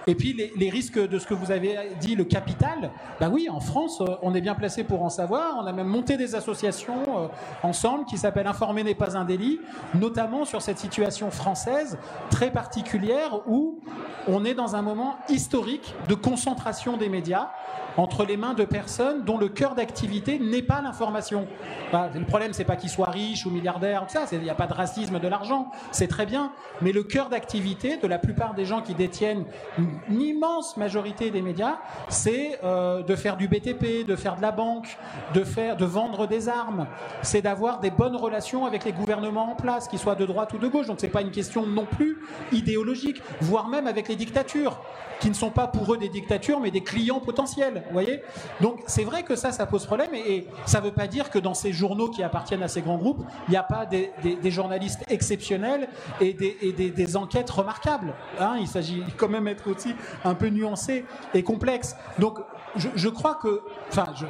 [0.07, 3.61] Et puis les, risques de ce que vous avez dit, le capital, bah oui, en
[3.61, 5.57] France, euh, on est bien placé pour en savoir.
[5.59, 7.29] On a même monté des associations euh,
[7.63, 9.61] ensemble qui s'appellent Informer n'est pas un délit,
[9.95, 11.99] notamment sur cette situation française
[12.31, 13.81] très particulière où
[14.27, 17.51] on est dans un moment historique de concentration des médias
[17.99, 21.47] entre les mains de personnes dont le cœur d'activité n'est pas l'information.
[21.93, 24.73] le problème, c'est pas qu'ils soient riches ou milliardaires, ça, il n'y a pas de
[24.73, 26.53] racisme de l'argent, c'est très bien.
[26.81, 29.45] Mais le cœur d'activité de la plupart des gens qui détiennent
[29.79, 34.53] une immense majorité des médias, c'est euh, de faire du BTP, de faire de la
[34.53, 34.97] banque,
[35.35, 36.87] de faire, de vendre des armes.
[37.23, 40.59] C'est d'avoir des bonnes relations avec les gouvernements en place, qu'ils soient de droite ou
[40.59, 40.87] de gauche.
[40.87, 42.19] Donc c'est pas une question non plus
[42.53, 44.81] idéologique, voire même avec les dictatures
[45.21, 47.83] qui ne sont pas pour eux des dictatures, mais des clients potentiels.
[47.89, 48.23] Vous voyez?
[48.61, 51.39] Donc c'est vrai que ça, ça pose problème, et, ça ne veut pas dire que
[51.39, 54.13] dans ces journaux qui appartiennent à ces grands groupes, il n'y a pas des,
[54.51, 55.89] journalistes exceptionnels
[56.21, 58.15] et des, enquêtes remarquables.
[58.39, 58.57] Hein?
[58.61, 61.97] Il s'agit quand même d'être aussi un peu nuancé et complexe.
[62.19, 62.39] Donc
[62.77, 64.27] je, crois que, enfin, je,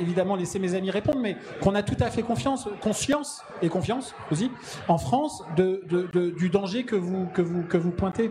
[0.00, 4.14] évidemment, laissez mes amis répondre, mais qu'on a tout à fait confiance, conscience et confiance
[4.30, 4.50] aussi
[4.88, 8.30] en France du danger que vous, que vous, que vous pointez.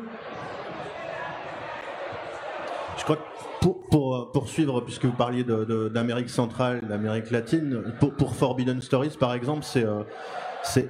[2.97, 3.32] Je crois que
[3.63, 9.63] pour, euh, poursuivre, puisque vous parliez d'Amérique centrale, d'Amérique latine, pour, Forbidden Stories par exemple,
[9.63, 10.03] c'est euh,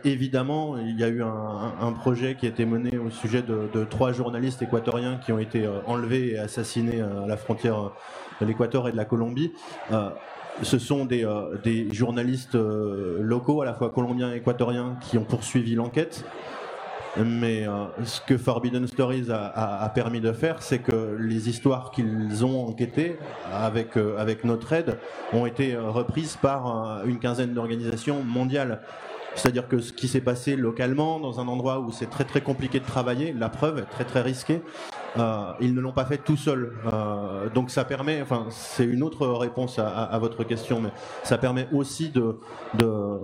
[0.03, 4.11] évidemment, il y a eu un, projet qui a été mené au sujet de, trois
[4.11, 7.91] journalistes équatoriens qui ont été euh, enlevés et assassinés à la frontière
[8.41, 9.51] de l'Équateur et de la Colombie.
[10.61, 11.25] ce sont des
[11.91, 16.25] journalistes locaux, à la fois colombiens et équatoriens, qui ont poursuivi l'enquête.
[17.17, 22.43] Mais euh, ce que Forbidden Stories a, permis de faire, c'est que les histoires qu'ils
[22.43, 23.19] ont enquêtées
[23.51, 24.97] avec, euh, avec notre aide
[25.31, 28.81] ont été euh, reprises par une quinzaine d'organisations mondiales.
[29.35, 32.79] C'est-à-dire que ce qui s'est passé localement, dans un endroit où c'est très très compliqué
[32.79, 34.61] de travailler, la preuve est très très risquée,
[35.15, 36.73] ils ne l'ont pas fait tout seuls.
[37.55, 40.89] donc ça permet, enfin c'est une autre réponse à, votre question, mais
[41.23, 42.37] ça permet aussi de,
[42.75, 43.19] de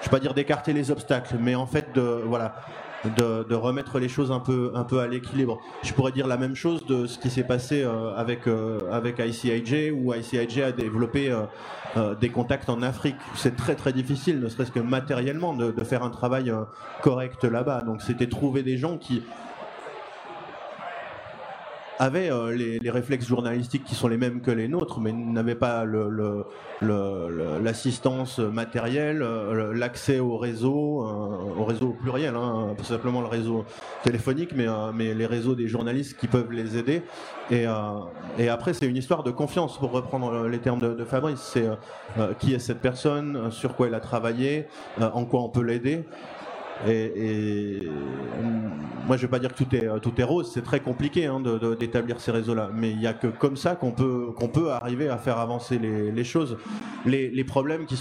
[0.00, 2.56] je vais pas dire d'écarter les obstacles, mais en fait de voilà
[3.04, 5.60] de, remettre les choses un peu, un peu à l'équilibre.
[5.82, 9.18] Je pourrais dire la même chose de ce qui s'est passé euh, avec, euh, avec
[9.18, 11.30] ICIJ, où ICIJ a développé
[11.96, 13.16] euh, des contacts en Afrique.
[13.34, 16.52] C'est très très difficile, ne serait-ce que matériellement, de, de faire un travail
[17.02, 17.82] correct là-bas.
[17.82, 19.22] Donc c'était trouver des gens qui
[22.02, 25.84] avaient euh, les, réflexes journalistiques qui sont les mêmes que les nôtres, mais n'avaient pas
[26.80, 33.64] l'assistance matérielle, euh, l'accès au réseau, euh, au réseau pluriel, hein, pas simplement le réseau
[34.02, 34.66] téléphonique, mais,
[35.14, 37.02] les réseaux des journalistes qui peuvent les aider.
[37.50, 37.66] Et,
[38.48, 41.40] après, c'est une histoire de confiance, pour reprendre les termes de Fabrice.
[41.40, 41.68] C'est
[42.38, 44.66] qui est cette personne, sur quoi elle a travaillé,
[45.00, 46.04] en quoi on peut l'aider.
[46.88, 47.80] Et,
[49.06, 50.50] moi, je vais pas dire que tout est tout est rose.
[50.52, 51.42] C'est très compliqué hein,
[51.78, 52.70] d'établir ces réseaux-là.
[52.72, 55.78] Mais il y a que comme ça qu'on peut qu'on peut arriver à faire avancer
[55.78, 56.56] les, choses.
[57.04, 57.96] Les, les problèmes qui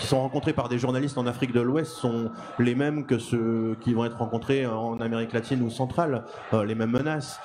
[0.00, 3.76] qui sont rencontrés par des journalistes en Afrique de l'Ouest sont les mêmes que ceux
[3.82, 7.38] qui vont être rencontrés en Amérique latine ou centrale, euh, les mêmes menaces.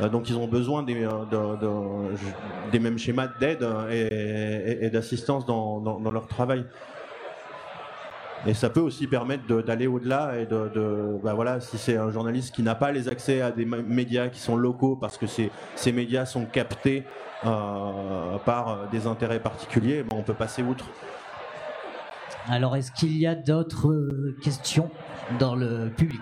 [0.00, 2.06] Euh, donc ils ont besoin des, euh,
[2.70, 6.66] des mêmes schémas d'aide et, d'assistance dans, dans, leur travail.
[8.44, 12.52] Et ça peut aussi permettre d'aller au-delà et de, bah voilà, si c'est un journaliste
[12.52, 15.92] qui n'a pas les accès à des médias qui sont locaux parce que ces, ces
[15.92, 17.04] médias sont captés
[17.44, 20.86] euh, par euh, des intérêts particuliers, on peut passer outre.
[22.48, 24.90] Alors, est-ce qu'il y a d'autres euh, questions
[25.38, 26.20] dans le public?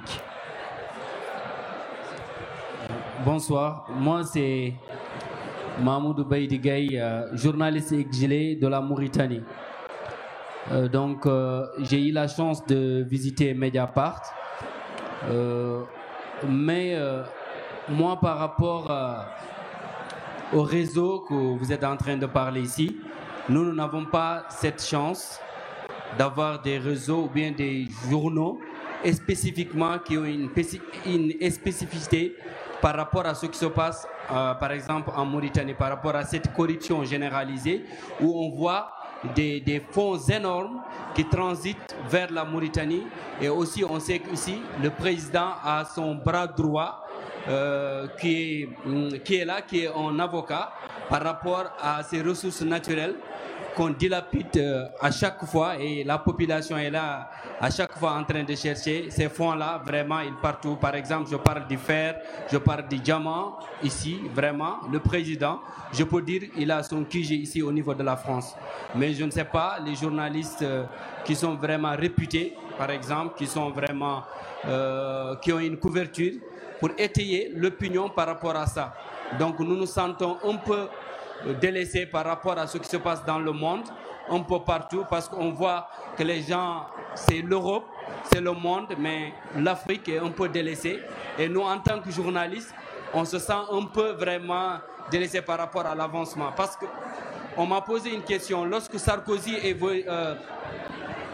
[3.24, 4.72] Bonsoir, moi c'est
[5.82, 7.02] Mahmoud Baïdigay,
[7.34, 9.42] journaliste exilé de la Mauritanie.
[10.70, 14.22] Euh, donc, euh, j'ai eu la chance de visiter Mediapart.
[15.30, 15.82] Euh,
[16.48, 16.96] mais
[17.88, 18.90] moi, par rapport
[20.52, 22.96] au réseau que vous êtes en train de parler ici,
[23.48, 25.38] nous, n'avons pas cette chance
[26.16, 28.58] d'avoir des réseaux ou bien des journaux
[29.12, 30.48] spécifiquement qui ont une,
[31.50, 32.36] spécificité
[32.80, 36.54] par rapport à ce qui se passe, par exemple, en Mauritanie, par rapport à cette
[36.54, 37.84] corruption généralisée,
[38.20, 38.92] où on voit
[39.34, 40.82] des, fonds énormes
[41.14, 43.02] qui transitent vers la Mauritanie.
[43.40, 47.06] Et aussi, on sait qu'ici, le président a son bras droit
[47.48, 50.72] euh, qui, est, mm, qui est là, qui est un avocat
[51.08, 53.16] par rapport à ces ressources naturelles
[53.76, 58.24] qu'on dilapide euh, à chaque fois et la population est là à chaque fois en
[58.24, 59.82] train de chercher ces fonds-là.
[59.84, 60.76] Vraiment, ils partout.
[60.76, 62.16] Par exemple, je parle du fer,
[62.50, 64.76] je parle du diamant ici, vraiment.
[64.90, 65.60] Le président,
[65.92, 68.54] je peux dire, il a son QG ici au niveau de la France.
[68.94, 70.84] Mais je ne sais pas, les journalistes euh,
[71.24, 74.22] qui sont vraiment réputés, par exemple, qui sont vraiment,
[74.66, 76.32] euh, qui ont une couverture
[76.80, 78.94] pour étayer l'opinion par rapport à ça.
[79.38, 80.88] Donc nous nous sentons un peu
[81.60, 83.84] délaissés par rapport à ce qui se passe dans le monde,
[84.28, 87.86] un peu partout, parce qu'on voit que les gens, c'est l'Europe,
[88.32, 91.00] c'est le monde, mais l'Afrique est un peu délaissée.
[91.38, 92.74] Et nous, en tant que journalistes,
[93.12, 94.78] on se sent un peu vraiment
[95.10, 96.52] délaissé par rapport à l'avancement.
[96.56, 96.86] Parce que
[97.56, 98.64] on m'a posé une question.
[98.64, 100.34] Lorsque Sarkozy et euh,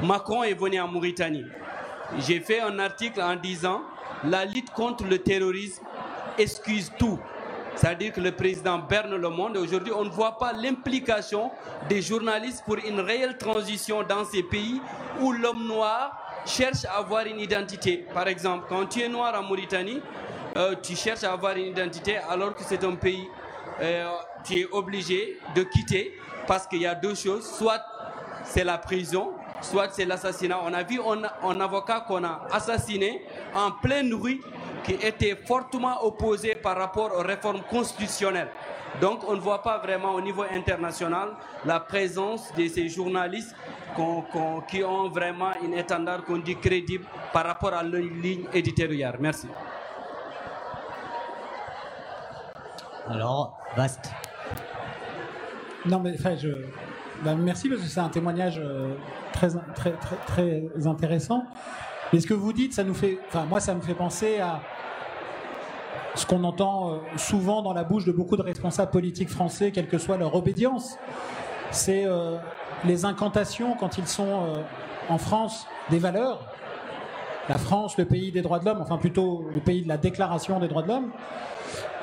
[0.03, 1.45] Macron est venu en Mauritanie,
[2.19, 3.83] j'ai fait un article en disant
[4.25, 5.85] la lutte contre le terrorisme
[6.39, 7.19] excuse tout.
[7.77, 11.51] C'est-à-dire que le président berne le monde aujourd'hui on ne voit pas l'implication
[11.89, 14.81] des journalistes pour une réelle transition dans ces pays
[15.21, 18.07] où l'homme noir cherche à avoir une identité.
[18.15, 20.01] Par exemple, quand tu es noir en Mauritanie,
[20.57, 23.29] euh, tu cherches à avoir une identité alors que c'est un pays,
[23.81, 24.11] euh,
[24.45, 26.17] tu es obligé de quitter
[26.47, 27.83] parce qu'il y a deux choses, soit
[28.45, 30.61] c'est la prison, soit c'est l'assassinat.
[30.65, 33.23] On a vu un, un avocat qu'on a assassiné
[33.55, 34.41] en pleine rue
[34.85, 38.49] qui était fortement opposé par rapport aux réformes constitutionnelles.
[39.01, 41.31] Donc on ne voit pas vraiment au niveau international
[41.65, 43.55] la présence de ces journalistes
[44.69, 49.17] qui ont vraiment une étendard qu'on dit crédible par rapport à leur ligne éditoriale.
[49.21, 49.49] Merci.
[53.09, 54.11] Alors, vaste.
[55.85, 56.49] Non mais enfin, je...
[57.23, 58.95] Ben, merci parce que c'est un témoignage euh,
[59.33, 61.45] très, très, très, très intéressant.
[62.13, 64.61] Mais ce que vous dites, ça nous fait, enfin moi ça me fait penser à
[66.17, 69.89] ce qu'on entend euh, souvent dans la bouche de beaucoup de responsables politiques français, quelle
[69.89, 70.99] que soit leur obédience.
[71.71, 72.37] C'est euh,
[72.85, 74.63] les incantations quand ils sont euh,
[75.09, 76.41] en France des valeurs.
[77.49, 80.59] La France, le pays des droits de l'homme, enfin plutôt le pays de la déclaration
[80.59, 81.13] des droits de l'homme.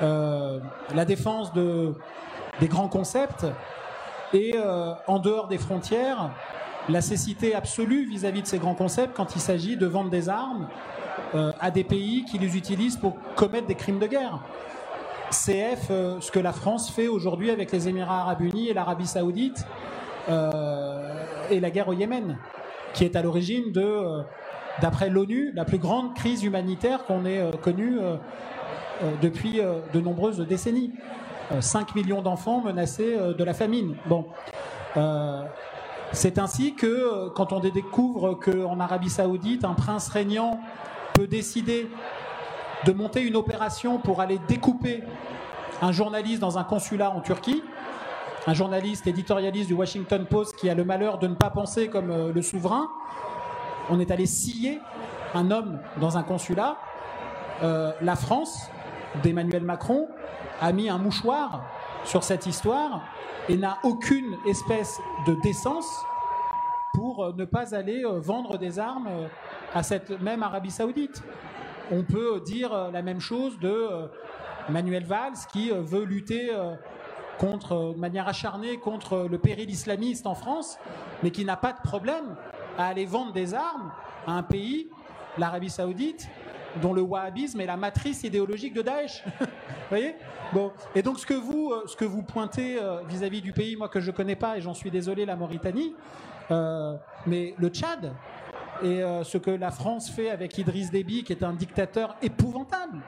[0.00, 1.94] la défense de,
[2.60, 3.46] des grands concepts
[4.32, 4.54] et
[5.06, 6.30] en dehors des frontières,
[6.88, 10.68] la cécité absolue vis-à-vis de ces grands concepts quand il s'agit de vendre des armes
[11.34, 14.40] euh, à des pays qui les utilisent pour commettre des crimes de guerre.
[15.30, 19.06] CF, euh, ce que la France fait aujourd'hui avec les Émirats arabes unis et l'Arabie
[19.06, 19.64] saoudite
[20.28, 22.38] euh, et la guerre au Yémen,
[22.92, 24.22] qui est à l'origine de,
[24.82, 27.98] d'après l'ONU, la plus grande crise humanitaire qu'on ait connue
[29.20, 29.60] depuis
[29.92, 30.92] de nombreuses décennies.
[31.60, 33.96] 5 millions d'enfants menacés de la famine.
[34.06, 34.26] Bon.
[36.14, 40.60] C'est ainsi que quand on découvre qu'en Arabie saoudite, un prince régnant
[41.12, 41.90] peut décider
[42.86, 45.02] de monter une opération pour aller découper
[45.82, 47.64] un journaliste dans un consulat en Turquie,
[48.46, 52.10] un journaliste éditorialiste du Washington Post qui a le malheur de ne pas penser comme
[52.10, 52.88] euh, le souverain,
[53.90, 54.80] on est allé scier
[55.34, 56.76] un homme dans un consulat.
[57.62, 58.70] Euh, la France,
[59.22, 60.08] d'Emmanuel Macron,
[60.60, 61.64] a mis un mouchoir
[62.04, 63.02] sur cette histoire
[63.48, 66.04] et n'a aucune espèce de décence
[66.94, 69.08] pour euh, ne pas aller vendre des armes
[69.74, 71.22] à cette même Arabie Saoudite.
[71.90, 74.06] On peut dire euh, la même chose de euh,
[74.70, 76.50] Manuel Valls qui euh, veut lutter
[77.38, 80.78] contre, de manière acharnée contre le péril islamiste en France,
[81.22, 82.36] mais qui n'a pas de problème
[82.78, 83.92] à aller vendre des armes
[84.26, 84.88] à un pays,
[85.36, 86.28] l'Arabie Saoudite,
[86.82, 89.22] dont le wahhabisme est la matrice idéologique de Daesh.
[89.40, 89.46] vous
[89.88, 90.14] voyez?
[90.52, 90.72] Bon.
[90.94, 94.10] Et donc ce que vous, ce que vous pointez vis-à-vis du pays, moi que je
[94.10, 95.94] connais pas, et j'en suis désolé, la Mauritanie,
[97.26, 98.12] mais le Tchad,
[98.82, 102.98] et euh, ce que la France fait avec Idriss Déby, qui est un dictateur épouvantable,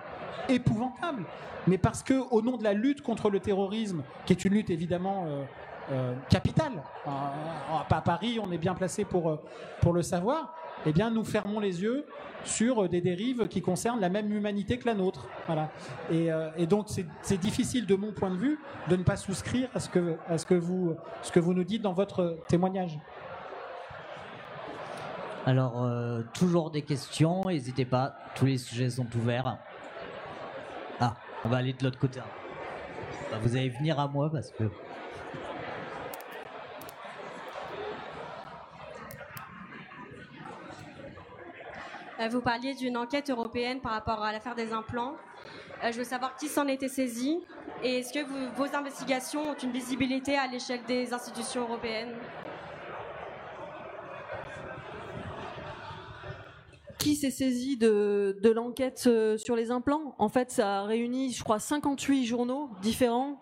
[0.49, 1.25] épouvantable.
[1.67, 4.71] Mais parce que, au nom de la lutte contre le terrorisme, qui est une lutte
[4.71, 5.45] évidemment euh,
[5.91, 9.41] euh, capitale, à Paris, on est bien placé pour,
[9.81, 10.55] pour le savoir,
[10.87, 12.07] eh bien, nous fermons les yeux
[12.45, 15.27] sur des dérives qui concernent la même humanité que la nôtre.
[15.47, 15.71] Voilà.
[16.11, 16.87] Et, et donc,
[17.23, 18.59] c'est difficile, de mon point de vue,
[18.89, 19.89] de ne pas souscrire à ce
[20.47, 22.99] que vous nous dites dans votre témoignage.
[25.47, 29.59] Alors, euh, toujours des questions, n'hésitez pas, tous les sujets sont ouverts.
[30.99, 31.15] Ah,
[31.45, 32.19] on va aller de l'autre côté.
[33.31, 34.65] Bah, vous allez venir à moi parce que...
[42.29, 45.17] vous parliez d'une enquête européenne par rapport à l'affaire des implants.
[45.83, 47.41] je veux savoir qui s'en était saisi
[47.83, 48.25] et est-ce que
[48.57, 52.15] vos investigations ont une visibilité à l'échelle des institutions européennes?
[56.99, 60.17] Qui s'est saisi de, de l'enquête euh, sur les implants?
[60.19, 63.41] En fait, ça a réuni, je crois, 58 journaux différents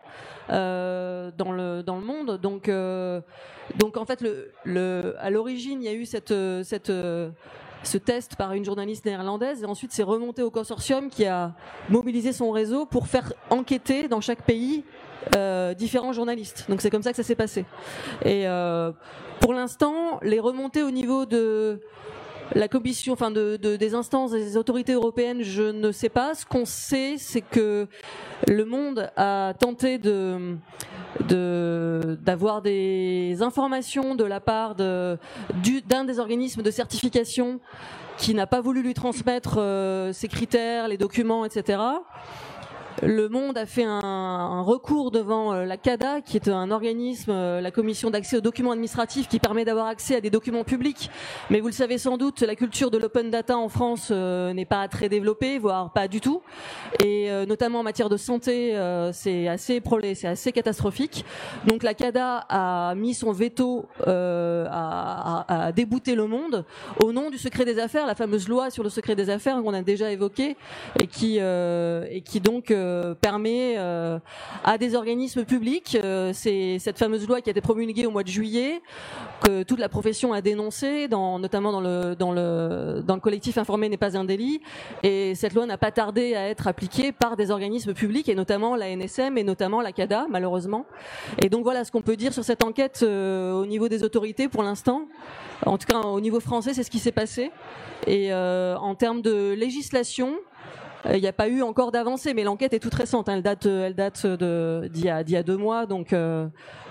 [0.51, 2.39] euh, dans, le, dans le monde.
[2.43, 3.22] Donc, euh,
[3.78, 4.22] donc en fait,
[5.18, 6.35] à l'origine, il y a eu cette,
[7.87, 11.53] ce test par une journaliste néerlandaise et ensuite c'est remonté au consortium qui a
[11.89, 14.85] mobilisé son réseau pour faire enquêter dans chaque pays
[15.37, 16.66] euh, différents journalistes.
[16.68, 17.64] Donc c'est comme ça que ça s'est passé.
[18.24, 18.93] Et euh,
[19.41, 21.80] pour l'instant, les remontées au niveau de
[22.55, 26.34] la commission, enfin de, des instances des autorités européennes, je ne sais pas.
[26.34, 27.86] Ce qu'on sait, c'est que
[28.49, 30.57] le monde a tenté de
[31.20, 35.18] d'avoir des informations de la part d'un
[36.05, 37.61] des organismes de certification
[38.18, 41.78] qui n'a pas voulu lui transmettre euh, ses critères, les documents, etc
[43.03, 47.61] le Monde a fait un, recours devant euh, la CADA, qui est un organisme, euh,
[47.61, 51.11] la commission d'accès aux documents administratifs, qui permet d'avoir accès à des documents publics.
[51.51, 54.64] Mais vous le savez sans doute, la culture de l'open data en France euh, n'est
[54.64, 56.42] pas très développée, voire pas du tout.
[57.05, 58.78] Et notamment en matière de santé,
[59.12, 59.82] c'est assez
[60.14, 61.24] c'est assez catastrophique.
[61.66, 66.64] Donc la CADA a mis son veto à, à, débouter le Monde
[67.01, 69.74] au nom du secret des affaires, la fameuse loi sur le secret des affaires qu'on
[69.74, 70.57] a déjà évoquée
[71.01, 72.84] et qui et qui donc euh,
[73.20, 74.18] permet euh,
[74.64, 78.22] à des organismes publics, euh, c'est cette fameuse loi qui a été promulguée au mois
[78.22, 78.82] de juillet,
[79.43, 81.80] que toute la profession a dénoncé, dans, notamment dans
[82.32, 84.61] le collectif Informé n'est pas un délit,
[85.03, 88.76] et cette loi n'a pas tardé à être appliquée par des organismes publics, et notamment
[88.76, 90.87] la NSM et notamment la CADA, malheureusement.
[91.41, 94.62] Et donc voilà ce qu'on peut dire sur cette enquête au niveau des autorités pour
[94.62, 95.09] l'instant.
[95.66, 97.51] En tout cas, au niveau français, c'est ce qui s'est passé.
[98.07, 100.37] Et en termes de législation,
[101.12, 103.28] il n'y a pas eu encore d'avancée, mais l'enquête est toute récente.
[103.28, 103.34] Hein.
[103.36, 106.46] Elle date, elle date de d'il y a, d'il y a deux mois, donc euh,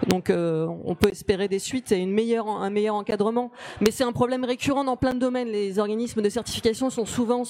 [0.10, 3.52] donc euh, on peut espérer des suites et une meilleure, un meilleur encadrement.
[3.82, 5.48] Mais c'est un problème récurrent dans plein de domaines.
[5.48, 7.44] Les organismes de certification sont souvent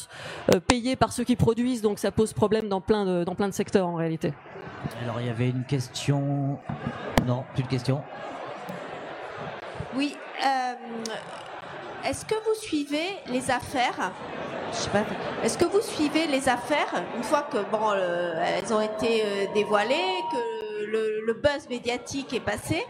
[0.53, 3.47] euh, payés par ceux qui produisent, donc ça pose problème dans plein de dans plein
[3.47, 4.34] de secteurs en réalité.
[5.03, 6.57] Alors il y avait une question.
[7.28, 8.01] Non, plus de questions.
[9.95, 10.16] Oui.
[12.06, 14.12] Est-ce que vous suivez les affaires
[15.43, 19.45] est-ce que vous suivez les affaires une fois que bon, euh, elles ont été euh,
[19.54, 22.86] dévoilées, que le, buzz médiatique est passé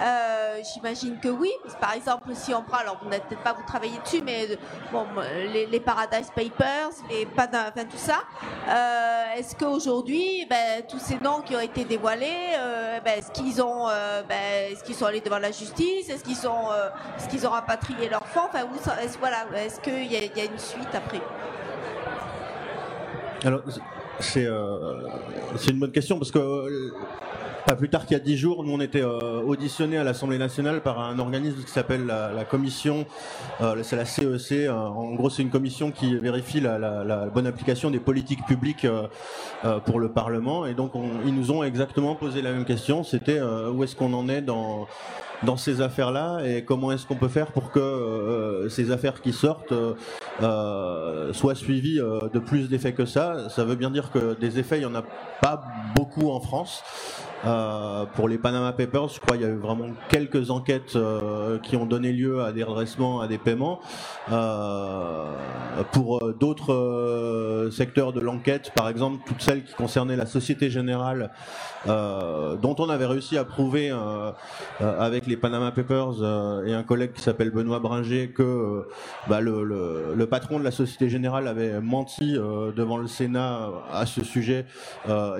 [0.00, 1.50] euh, J'imagine que oui.
[1.80, 4.48] Par exemple, si on prend, alors vous n'êtes peut-être pas vous travailler dessus, mais
[4.90, 5.06] bon,
[5.52, 8.22] les, Paradise Papers, les enfin tout ça.
[9.36, 12.56] est-ce qu'aujourd'hui, ben, tous ces noms qui ont été dévoilés,
[13.04, 13.86] ben, est-ce qu'ils ont,
[14.28, 16.08] ben, est-ce qu'ils sont allés devant la justice?
[16.08, 16.68] Est-ce qu'ils ont,
[17.16, 18.48] est-ce qu'ils ont rapatrié leurs fonds?
[18.48, 18.66] Enfin,
[19.02, 21.20] est-ce voilà, est-ce qu'il y, a une suite après?
[23.44, 23.62] Alors,
[24.20, 25.08] c'est euh,
[25.68, 26.92] une bonne question parce que euh,
[27.66, 30.38] pas plus tard qu'il y a dix jours, nous on était euh, auditionnés à l'Assemblée
[30.38, 33.06] nationale par un organisme qui s'appelle la, commission,
[33.60, 34.68] euh, c'est la CEC.
[34.70, 38.86] en gros, c'est une commission qui vérifie la, bonne application des politiques publiques
[39.84, 40.66] pour le Parlement.
[40.66, 43.04] Et donc, on, ils nous ont exactement posé la même question.
[43.04, 44.86] C'était où est-ce qu'on en est dans
[45.44, 49.32] dans ces affaires-là et comment est-ce qu'on peut faire pour que euh, ces affaires qui
[49.32, 49.72] sortent
[50.42, 53.48] euh, soient suivies euh, de plus d'effets que ça.
[53.48, 55.04] Ça veut bien dire que des effets, il n'y en a
[55.40, 55.62] pas
[55.96, 56.82] beaucoup en France.
[57.44, 61.58] Euh, pour les Panama Papers, je crois qu'il y a eu vraiment quelques enquêtes euh,
[61.58, 63.80] qui ont donné lieu à des redressements, à des paiements.
[64.30, 65.24] Euh,
[65.90, 71.30] pour d'autres secteurs de l'enquête, par exemple, toutes celles qui concernaient la Société Générale,
[71.86, 73.92] dont on avait réussi à prouver
[74.80, 78.86] avec les Panama Papers et un collègue qui s'appelle Benoît Bringer que
[79.28, 84.06] bah, le, le, le, patron de la Société Générale avait menti devant le Sénat à
[84.06, 84.66] ce sujet.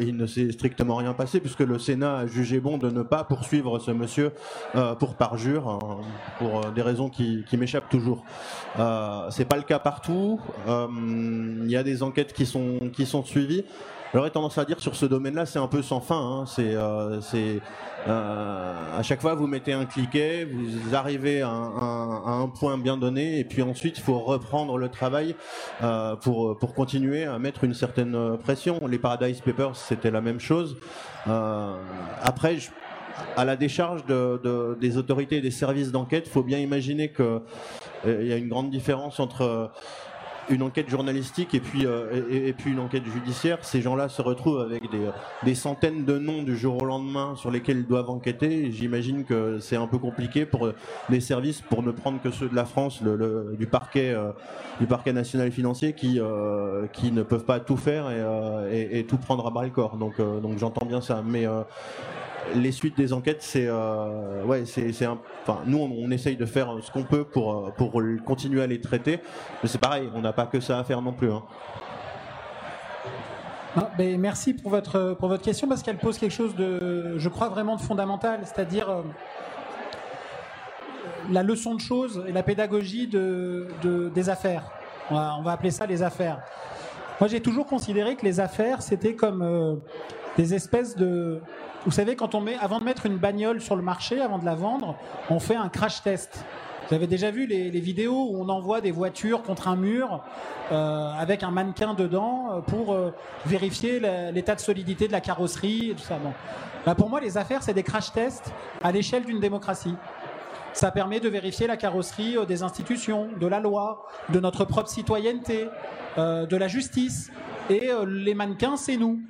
[0.01, 3.03] il ne s'est strictement rien passé puisque le Sénat Sénat a jugé bon de ne
[3.03, 4.33] pas poursuivre ce monsieur
[4.77, 6.01] euh, pour parjure, hein,
[6.39, 8.25] pour euh, des raisons qui, m'échappent toujours.
[8.79, 10.41] Euh, c'est pas le cas partout.
[10.69, 10.87] Euh,
[11.63, 13.67] il y a des enquêtes qui sont qui sont suivies.
[14.15, 16.21] J'aurais tendance à dire sur ce domaine-là, c'est un peu sans fin.
[16.21, 16.45] Hein.
[16.47, 16.77] C'est,
[17.23, 17.61] c'est
[18.07, 22.97] à chaque fois vous mettez un cliquet, vous arrivez à un, à un, point bien
[22.97, 25.35] donné, et puis ensuite il faut reprendre le travail
[25.83, 28.87] euh, pour pour continuer à mettre une certaine pression.
[28.87, 30.77] Les Paradise Papers, c'était la même chose.
[31.29, 31.75] Euh,
[32.23, 32.59] après,
[33.37, 37.41] à la décharge de, des autorités et des services d'enquête, il faut bien imaginer qu'il
[38.07, 39.71] euh, y a une grande différence entre
[40.51, 44.61] une enquête journalistique et puis, euh, et, puis une enquête judiciaire, ces gens-là se retrouvent
[44.61, 45.09] avec des,
[45.45, 48.71] des centaines de noms du jour au lendemain sur lesquels ils doivent enquêter.
[48.71, 50.71] J'imagine que c'est un peu compliqué pour
[51.09, 54.33] les services, pour ne prendre que ceux de la France, le, du parquet, euh,
[54.81, 58.11] du parquet national financier, qui, euh, qui ne peuvent pas tout faire
[58.71, 59.97] et, et- tout prendre à bras le corps.
[59.97, 61.47] Donc, donc j'entends bien ça, mais
[62.55, 64.91] les suites des enquêtes, c'est euh, ouais, c'est.
[65.07, 67.93] Enfin, nous, on, essaye de faire ce qu'on peut pour euh, pour
[68.25, 69.21] continuer à les traiter,
[69.63, 71.31] mais c'est pareil, on n'a pas que ça à faire non plus.
[71.33, 71.43] hein.
[73.75, 77.29] Non, mais merci pour votre, pour votre question parce qu'elle pose quelque chose de, je
[77.31, 79.03] crois, vraiment de fondamental, c'est-à-dire euh,
[81.31, 84.65] la leçon de choses et la pédagogie de, de- des affaires.
[85.11, 86.41] On va, on va appeler ça les affaires.
[87.19, 89.77] Moi, j'ai toujours considéré que les affaires, c'était comme euh,
[90.37, 91.41] des espèces de...
[91.85, 94.45] Vous savez, quand on met, avant de mettre une bagnole sur le marché, avant de
[94.45, 94.97] la vendre,
[95.31, 96.45] on fait un crash test.
[96.89, 100.23] Vous avez déjà vu les, vidéos où on envoie des voitures contre un mur
[100.73, 103.15] euh, avec un mannequin dedans euh, pour euh,
[103.47, 103.99] vérifier
[104.33, 106.19] l'état de solidité de la carrosserie et tout ça.
[106.85, 108.53] Bah, pour moi, les affaires, c'est des crash tests
[108.83, 109.95] à l'échelle d'une démocratie.
[110.75, 115.69] Ça permet de vérifier la carrosserie des institutions, de la loi, de notre propre citoyenneté,
[116.17, 117.31] de la justice.
[117.69, 119.21] Et les mannequins, c'est nous.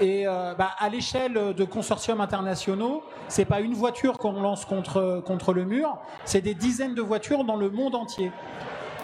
[0.00, 5.22] Et euh, bah, à l'échelle de consortiums internationaux, c'est pas une voiture qu'on lance contre,
[5.24, 8.32] contre le mur, c'est des dizaines de voitures dans le monde entier.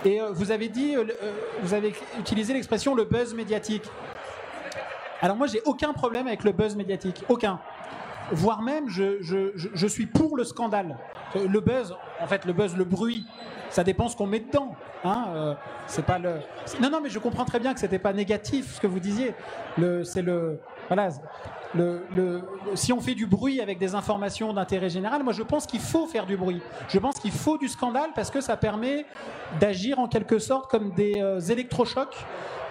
[0.05, 1.05] Et euh, vous avez dit, euh,
[1.63, 3.85] vous avez utilisé l'expression le buzz médiatique.
[5.21, 7.59] Alors moi, j'ai aucun problème avec le buzz médiatique, aucun.
[8.33, 10.99] Voire même, je, je, je, suis pour le scandale.
[11.35, 13.25] Le buzz, en fait, le buzz, le bruit,
[13.77, 14.75] ça dépend ce qu'on met dedans.
[15.05, 15.55] Hein, euh,
[15.87, 16.37] c'est pas le.
[16.81, 19.35] Non, non, mais je comprends très bien que c'était pas négatif ce que vous disiez.
[19.77, 21.11] Le, c'est le, voilà.
[21.75, 22.41] Le, le,
[22.75, 26.07] si on fait du bruit avec des informations d'intérêt général, moi je pense qu'il faut
[26.07, 26.63] faire du bruit.
[26.89, 29.05] Je pense qu'il faut du scandale parce que ça permet
[29.61, 32.17] d'agir en quelque sorte comme des euh, électrochocs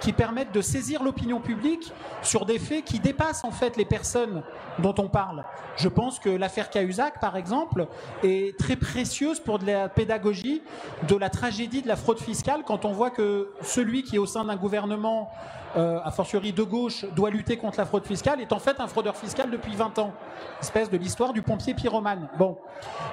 [0.06, 1.92] qui permettent de saisir l'opinion publique
[2.22, 4.44] sur des faits qui dépassent en fait les personnes
[4.78, 5.44] dont on parle.
[5.78, 7.88] Je pense que l'affaire Cahuzac, par exemple,
[8.24, 10.62] est très précieuse pour de la pédagogie
[11.08, 14.28] de la tragédie de la fraude fiscale quand on voit que celui qui est au
[14.28, 15.32] sein d'un gouvernement,
[15.76, 18.88] euh, a fortiori de gauche, doit lutter contre la fraude fiscale est en fait un
[18.88, 20.14] fraudeur fiscal depuis 20 ans.
[20.62, 22.30] Espèce de l'histoire du pompier pyromane.
[22.38, 22.60] Bon.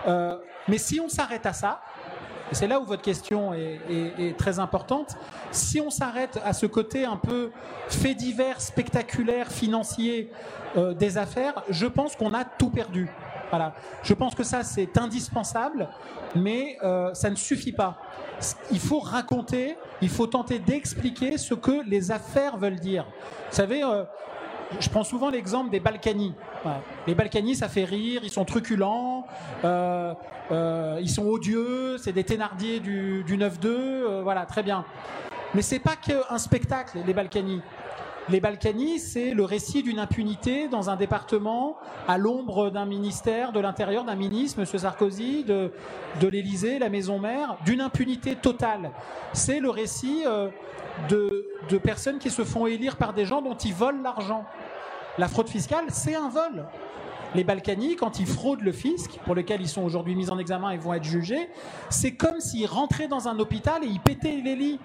[0.07, 0.36] Euh,
[0.68, 1.80] mais si on s'arrête à ça,
[2.55, 5.16] c'est là où votre question est, est- est très importante.
[5.50, 7.50] Si on s'arrête à ce côté un peu
[7.88, 10.30] fait divers, spectaculaire, financier
[10.76, 13.09] euh, des affaires, je pense qu'on a tout perdu.
[13.50, 13.74] Voilà.
[14.03, 15.88] Je pense que ça, c'est indispensable,
[16.34, 17.98] mais euh, ça ne suffit pas.
[18.70, 23.05] Il faut raconter, il faut tenter d'expliquer ce que les affaires veulent dire.
[23.50, 24.05] Vous savez, euh,
[24.81, 26.35] je prends souvent l'exemple des Balkany.
[27.07, 29.27] Les Balkany, ça fait rire, ils sont truculents,
[29.64, 30.14] euh,
[30.51, 34.85] euh, ils sont odieux, c'est des Thénardier du, du 9-2, euh, voilà, très bien.
[35.55, 37.61] Mais c'est pas qu'un spectacle, les Balkany.
[38.29, 43.59] Les Balkany, c'est le récit d'une impunité dans un département à l'ombre d'un ministère de
[43.59, 44.66] l'Intérieur, d'un ministre, M.
[44.66, 45.73] Sarkozy, de,
[46.20, 48.93] l'Élysée, la maison mère, d'une impunité totale.
[49.33, 50.23] C'est le récit
[51.09, 54.47] de personnes qui se font élire par des gens dont ils volent l'argent.
[55.19, 56.67] La fraude fiscale, c'est un vol.
[57.35, 60.71] Les Balkany, quand ils fraudent le fisc, pour lequel ils sont aujourd'hui mis en examen
[60.71, 61.51] et vont être jugés,
[61.89, 64.81] c'est comme s'ils rentraient dans un hôpital et ils pétaient les lits.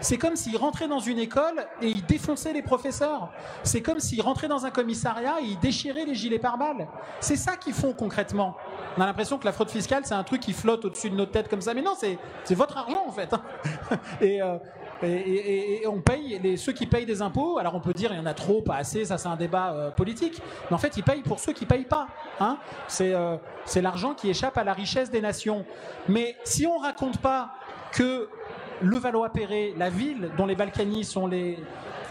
[0.00, 3.30] C'est comme s'ils rentraient dans une école et ils défonçaient les professeurs.
[3.62, 6.88] C'est comme s'ils rentraient dans un commissariat et ils déchiraient les gilets pare-balles.
[7.20, 8.56] C'est ça qu'ils font concrètement.
[8.96, 11.32] On a l'impression que la fraude fiscale, c'est un truc qui flotte au-dessus de notre
[11.32, 11.72] tête comme ça.
[11.72, 13.34] Mais non, c'est votre argent en fait.
[14.20, 14.58] Et, euh,
[15.02, 17.58] et, on paye ceux qui payent des impôts.
[17.58, 19.72] Alors on peut dire il y en a trop, pas assez, ça c'est un débat
[19.72, 20.40] euh, politique.
[20.70, 22.08] Mais en fait, ils payent pour ceux qui payent pas.
[22.40, 25.64] Hein c'est euh, c'est l'argent qui échappe à la richesse des nations.
[26.08, 27.50] Mais si on raconte pas
[27.92, 28.28] que
[28.82, 31.58] le Valois-Perret, la ville dont les Balkany sont les,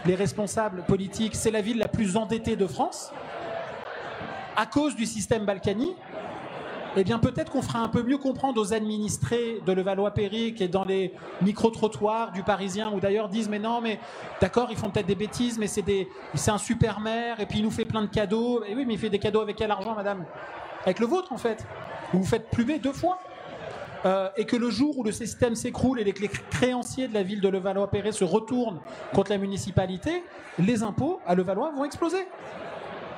[0.04, 3.12] les responsables politiques, c'est la ville la plus endettée de France,
[4.56, 5.94] à cause du système Balkany,
[6.96, 10.68] eh bien peut-être qu'on fera un peu mieux comprendre aux administrés de Levallois-Perret qui est
[10.68, 14.00] dans les micro-trottoirs du Parisien ou d'ailleurs disent mais non mais
[14.40, 15.84] d'accord ils font peut-être des bêtises mais c'est
[16.34, 18.64] c'est un super maire et puis il nous fait plein de cadeaux.
[18.64, 20.24] Et oui mais il fait des cadeaux avec quel argent madame?
[20.84, 21.66] Avec le vôtre en fait.
[22.12, 23.18] Vous vous faites plumer deux fois.
[24.04, 27.22] Euh, et que le jour où le système s'écroule et les les créanciers de la
[27.22, 28.80] ville de Levallois-Perret se retournent
[29.12, 30.22] contre la municipalité,
[30.58, 32.26] les impôts à Levallois vont exploser.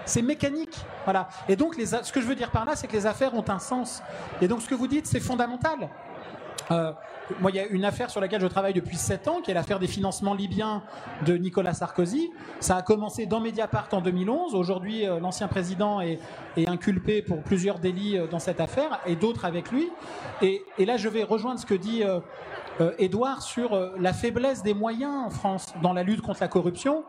[0.08, 0.74] C'est mécanique.
[1.04, 1.28] Voilà.
[1.50, 3.58] Et donc, ce que je veux dire par là, c'est que les affaires ont un
[3.58, 4.02] sens.
[4.40, 5.90] Et donc, ce que vous dites, c'est fondamental.
[6.70, 6.92] Euh,
[7.40, 9.54] moi, il y a une affaire sur laquelle je travaille depuis 7 ans, qui est
[9.54, 10.82] l'affaire des financements libyens
[11.26, 12.30] de Nicolas Sarkozy.
[12.58, 14.54] Ça a commencé dans Mediapart en 2011.
[14.54, 16.18] Aujourd'hui, euh, l'ancien président est,
[16.66, 19.90] inculpé pour plusieurs délits euh, dans cette affaire, et d'autres avec lui.
[20.40, 22.02] Et là, je vais rejoindre ce que dit
[22.80, 26.48] euh, Edouard, sur euh, la faiblesse des moyens en France dans la lutte contre la
[26.48, 27.04] corruption.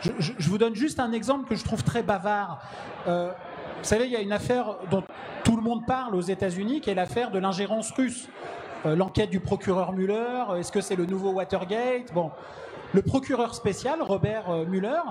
[0.00, 2.62] Je, vous donne juste un exemple que je trouve très bavard.
[3.06, 3.30] Euh,
[3.78, 5.04] vous savez, il y a une affaire dont
[5.44, 8.28] tout le monde parle aux États-Unis, qui est l'affaire de l'ingérence russe.
[8.86, 12.14] L'enquête du procureur Mueller, est-ce que c'est le nouveau Watergate?
[12.14, 12.30] Bon,
[12.94, 15.02] le procureur spécial, Robert Mueller,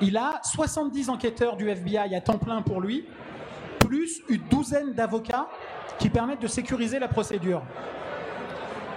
[0.00, 3.06] il a 70 enquêteurs du FBI à temps plein pour lui,
[3.78, 5.48] plus une douzaine d'avocats
[5.98, 7.62] qui permettent de sécuriser la procédure.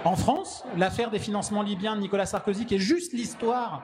[0.04, 3.82] En France, l'affaire des financements libyens de Nicolas Sarkozy, qui est juste l'histoire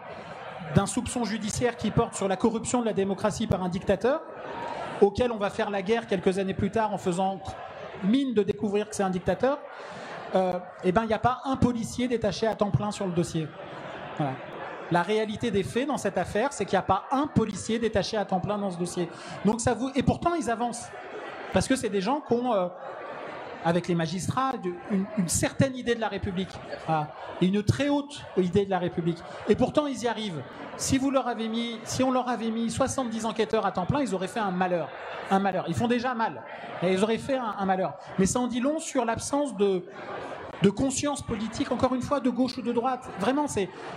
[0.74, 4.22] d'un soupçon judiciaire qui porte sur la corruption de la démocratie par un dictateur,
[5.00, 7.40] auquel on va faire la guerre quelques années plus tard en faisant
[8.04, 9.58] mine de découvrir que c'est un dictateur,
[10.34, 13.12] euh, eh ben, il n'y a pas un policier détaché à temps plein sur le
[13.12, 13.48] dossier.
[14.90, 18.16] La réalité des faits dans cette affaire, c'est qu'il n'y a pas un policier détaché
[18.16, 19.08] à temps plein dans ce dossier.
[19.44, 19.76] Donc ça.
[19.94, 20.88] Et pourtant, ils avancent.
[21.52, 22.68] Parce que c'est des gens qui ont, euh,
[23.64, 24.52] avec les magistrats,
[24.90, 26.50] une, certaine idée de la République.
[27.40, 29.18] Et une très haute idée de la République.
[29.48, 30.42] Et pourtant, ils y arrivent.
[30.76, 34.02] Si, vous leur avez mis, si on leur avait mis 70 enquêteurs à temps plein,
[34.02, 34.88] ils auraient fait un malheur.
[35.30, 35.64] Un malheur.
[35.68, 36.42] Ils font déjà mal.
[36.82, 37.94] Ils auraient fait un, malheur.
[38.18, 39.82] Mais ça en dit long sur l'absence de,
[40.76, 43.08] conscience politique, encore une fois, de gauche ou de droite.
[43.18, 43.46] Vraiment.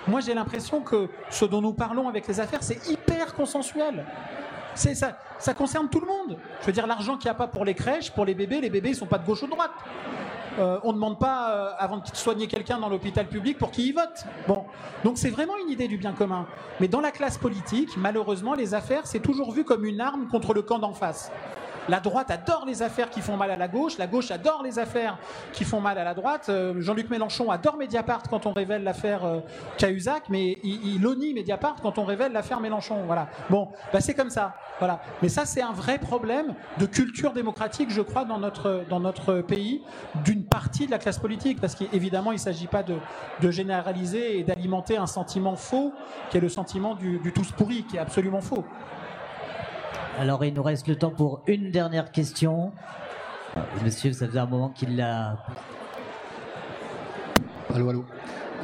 [0.07, 4.05] Moi, j'ai l'impression que ce dont nous parlons avec les affaires, c'est hyper consensuel.
[4.77, 6.37] Ça, ça concerne tout le monde.
[6.61, 8.69] Je veux dire, l'argent qu'il n'y a pas pour les crèches, pour les bébés, les
[8.69, 9.71] bébés, ils sont pas de gauche ou de droite.
[10.59, 13.89] Euh, on ne demande pas, euh, avant de soigner quelqu'un dans l'hôpital public, pour qui
[13.89, 14.25] il vote.
[14.47, 14.65] Bon,
[15.03, 16.47] donc c'est vraiment une idée du bien commun.
[16.79, 20.53] Mais dans la classe politique, malheureusement, les affaires, c'est toujours vu comme une arme contre
[20.53, 21.31] le camp d'en face.
[21.87, 24.79] La droite adore les affaires qui font mal à la gauche, la gauche adore les
[24.79, 25.17] affaires
[25.53, 26.47] qui font mal à la droite.
[26.49, 29.39] Euh, Jean-Luc Mélenchon adore Mediapart quand on révèle l'affaire euh,
[29.77, 33.03] Cahuzac, mais il, Mediapart quand on révèle l'affaire Mélenchon.
[33.05, 33.27] Voilà.
[33.49, 34.55] Bon, bah c'est comme ça.
[34.79, 34.99] Voilà.
[35.21, 39.01] Mais ça, c'est un vrai problème de culture démocratique, je crois, dans notre, dans
[39.47, 39.81] pays,
[40.23, 42.95] d'une partie de la classe politique, parce qu'évidemment, il ne s'agit pas de,
[43.41, 45.93] de généraliser et d'alimenter un sentiment faux,
[46.29, 48.65] qui est le sentiment du, du tous pourri, qui est absolument faux.
[50.19, 52.71] Alors, il nous reste le temps pour une dernière question.
[53.83, 55.37] Monsieur, ça faisait un moment qu'il l'a.
[57.71, 58.05] Allô, allô.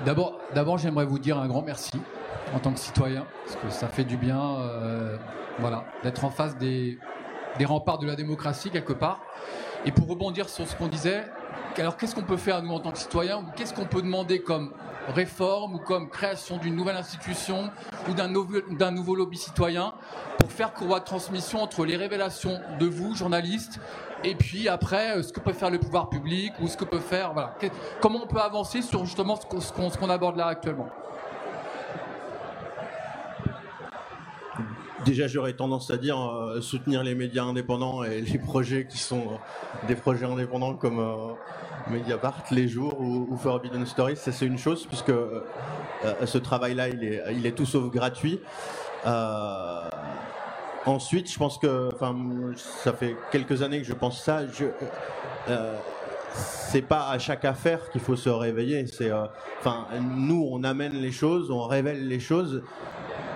[0.03, 1.91] D'abord, j'aimerais vous dire un grand merci
[2.55, 5.17] en tant que citoyen, parce que ça fait du bien, euh,
[5.59, 6.97] voilà, d'être en face des,
[7.59, 9.21] des remparts de la démocratie quelque part.
[9.85, 11.23] Et pour rebondir sur ce qu'on disait,
[11.77, 14.41] alors qu'est-ce qu'on peut faire nous en tant que citoyens, ou qu'est-ce qu'on peut demander
[14.41, 14.73] comme
[15.09, 17.69] réforme ou comme création d'une nouvelle institution
[18.09, 18.27] ou d'un
[18.91, 19.93] nouveau, lobby citoyen
[20.39, 23.79] pour faire courroie de transmission entre les révélations de vous, journalistes,
[24.23, 26.99] et puis après, euh, ce que peut faire le pouvoir public ou ce que peut
[26.99, 27.55] faire, voilà.
[28.01, 30.87] Comment on peut avancer sur justement ce qu'on aborde là actuellement?
[35.05, 39.19] Déjà, j'aurais tendance à dire euh, soutenir les médias indépendants et les projets qui sont
[39.21, 41.33] euh, des projets indépendants comme euh,
[41.89, 44.15] Mediapart, Les Jours ou, ou Forbidden Stories.
[44.15, 45.41] Ça, c'est une chose, puisque euh,
[46.05, 48.39] euh, ce travail-là, il est, il est tout sauf gratuit.
[50.85, 52.15] Ensuite, je pense que, enfin,
[52.55, 54.47] ça fait quelques années que je pense ça.
[54.47, 54.65] Je,
[56.33, 58.87] c'est pas à chaque affaire qu'il faut se réveiller.
[58.87, 59.11] C'est,
[59.59, 62.63] enfin, nous, on amène les choses, on révèle les choses.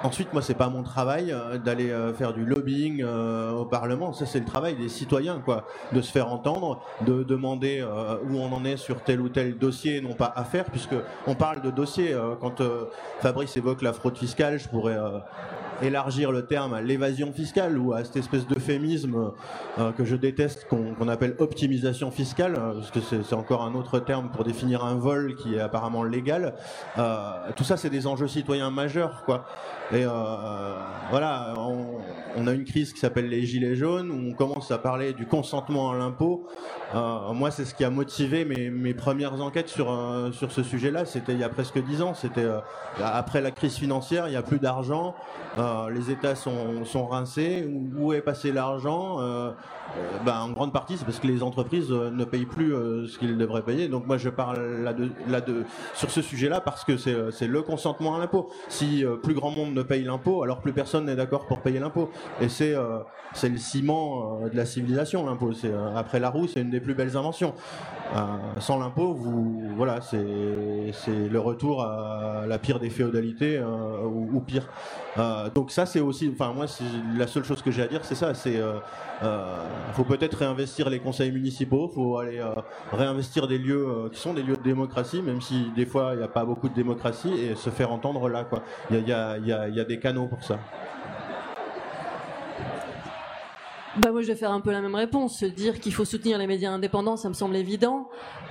[0.04, 4.14] Ensuite, moi, c'est pas mon travail euh, d'aller euh, faire du lobbying euh, au Parlement.
[4.14, 7.84] Ça, c'est le travail des citoyens, quoi, de se faire entendre, de demander
[8.30, 10.96] où on en est sur tel ou tel dossier, non pas affaire, puisque
[11.26, 12.16] on parle de dossier.
[12.40, 12.62] quand
[13.20, 14.98] Fabrice évoque la fraude fiscale, je pourrais
[15.82, 19.32] élargir le terme à l'évasion fiscale ou à cette espèce d'euphémisme
[19.78, 23.76] euh, que je déteste qu'on qu'on appelle optimisation fiscale, euh, parce que c'est encore un
[23.76, 26.56] autre terme pour définir un vol qui est apparemment légal.
[26.98, 29.46] Euh, tout ça, c'est des enjeux citoyens majeurs, quoi.
[29.92, 30.10] Et euh,
[31.12, 32.00] voilà, on,
[32.36, 35.26] on a une crise qui s'appelle les gilets jaunes, où on commence à parler du
[35.26, 36.48] consentement à l'impôt.
[36.96, 39.88] Euh, moi, c'est ce qui a motivé mes, mes premières enquêtes sur,
[40.34, 41.06] sur ce sujet-là.
[41.06, 42.14] C'était il y a presque dix ans.
[42.14, 42.48] C'était
[43.02, 45.16] après la crise financière, il n'y a plus d'argent,
[45.92, 47.68] les États sont, sont rincés.
[47.98, 49.52] Où, est passé l'argent Euh,
[49.98, 53.08] euh, ben, En grande partie, c'est parce que les entreprises euh, ne payent plus euh,
[53.08, 53.88] ce qu'ils devraient payer.
[53.88, 55.64] Donc moi, je parle là de, là de,
[55.94, 58.50] sur ce sujet-là parce que c'est euh, le consentement à l'impôt.
[58.68, 61.80] Si euh, plus grand monde ne paye l'impôt, alors plus personne n'est d'accord pour payer
[61.80, 62.10] l'impôt.
[62.42, 63.00] Et c'est euh,
[63.44, 65.52] le ciment euh, de la civilisation, l'impôt.
[65.64, 67.54] Euh, après la roue, c'est une des plus belles inventions.
[68.16, 68.20] Euh,
[68.60, 74.68] sans l'impôt, vous voilà, c'est le retour à la pire des féodalités euh, ou pire.
[75.20, 76.66] Euh, donc ça, c'est aussi, enfin moi,
[77.18, 78.34] la seule chose que j'ai à dire, c'est ça.
[78.34, 78.74] C'est euh,
[79.24, 79.56] euh,
[79.94, 82.54] faut peut-être réinvestir les conseils municipaux, faut aller euh,
[82.94, 86.24] réinvestir des lieux qui sont des lieux de démocratie, même si des fois il n'y
[86.24, 88.62] a pas beaucoup de démocratie, et se faire entendre là, quoi.
[88.92, 90.60] Il y a, y a- y y a des canaux pour ça.
[93.98, 95.40] Bah moi je vais faire un peu la même réponse.
[95.40, 98.10] Se dire qu'il faut soutenir les médias indépendants, ça me semble évident.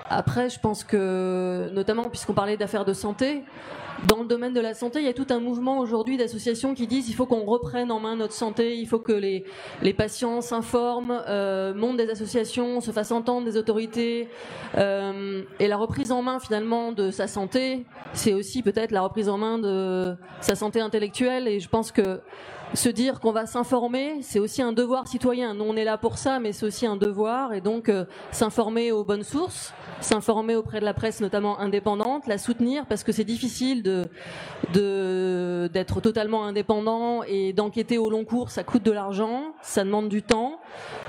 [0.08, 3.44] Après, je pense que, notamment puisqu'on parlait d'affaires de santé,
[4.04, 6.86] dans le domaine de la santé, il y a tout un mouvement aujourd'hui d'associations qui
[6.86, 9.44] disent il faut qu'on reprenne en main notre santé, il faut que les,
[9.82, 14.28] les patients s'informent, euh, montent des associations, se fassent entendre des autorités.
[14.76, 19.28] Euh, et la reprise en main finalement de sa santé, c'est aussi peut-être la reprise
[19.28, 21.48] en main de sa santé intellectuelle.
[21.48, 22.20] Et je pense que
[22.76, 25.54] se dire qu'on va s'informer, c'est aussi un devoir citoyen.
[25.54, 27.52] Nous, on est là pour ça, mais c'est aussi un devoir.
[27.52, 32.38] Et donc, euh, s'informer aux bonnes sources, s'informer auprès de la presse, notamment indépendante, la
[32.38, 34.04] soutenir, parce que c'est difficile de
[34.72, 38.50] d'être totalement indépendant et d'enquêter au long cours.
[38.50, 40.60] Ça coûte de l'argent, ça demande du temps.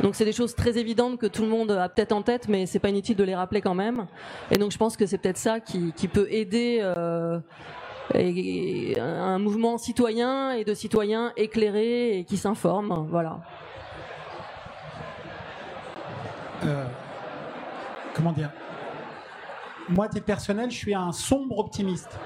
[0.01, 2.65] Donc, c'est des choses très évidentes que tout le monde a peut-être en tête, mais
[2.65, 4.07] c'est pas inutile de les rappeler quand même.
[4.51, 6.80] Et donc, je pense que c'est peut-être ça qui, qui peut aider.
[6.82, 7.39] euh,
[8.14, 13.05] et un mouvement citoyen et de citoyens éclairés et qui s'informent.
[13.10, 13.39] Voilà.
[16.66, 16.86] Euh,
[18.14, 18.49] comment dire?
[19.89, 22.20] Moi, titre personnel, je suis un sombre optimiste.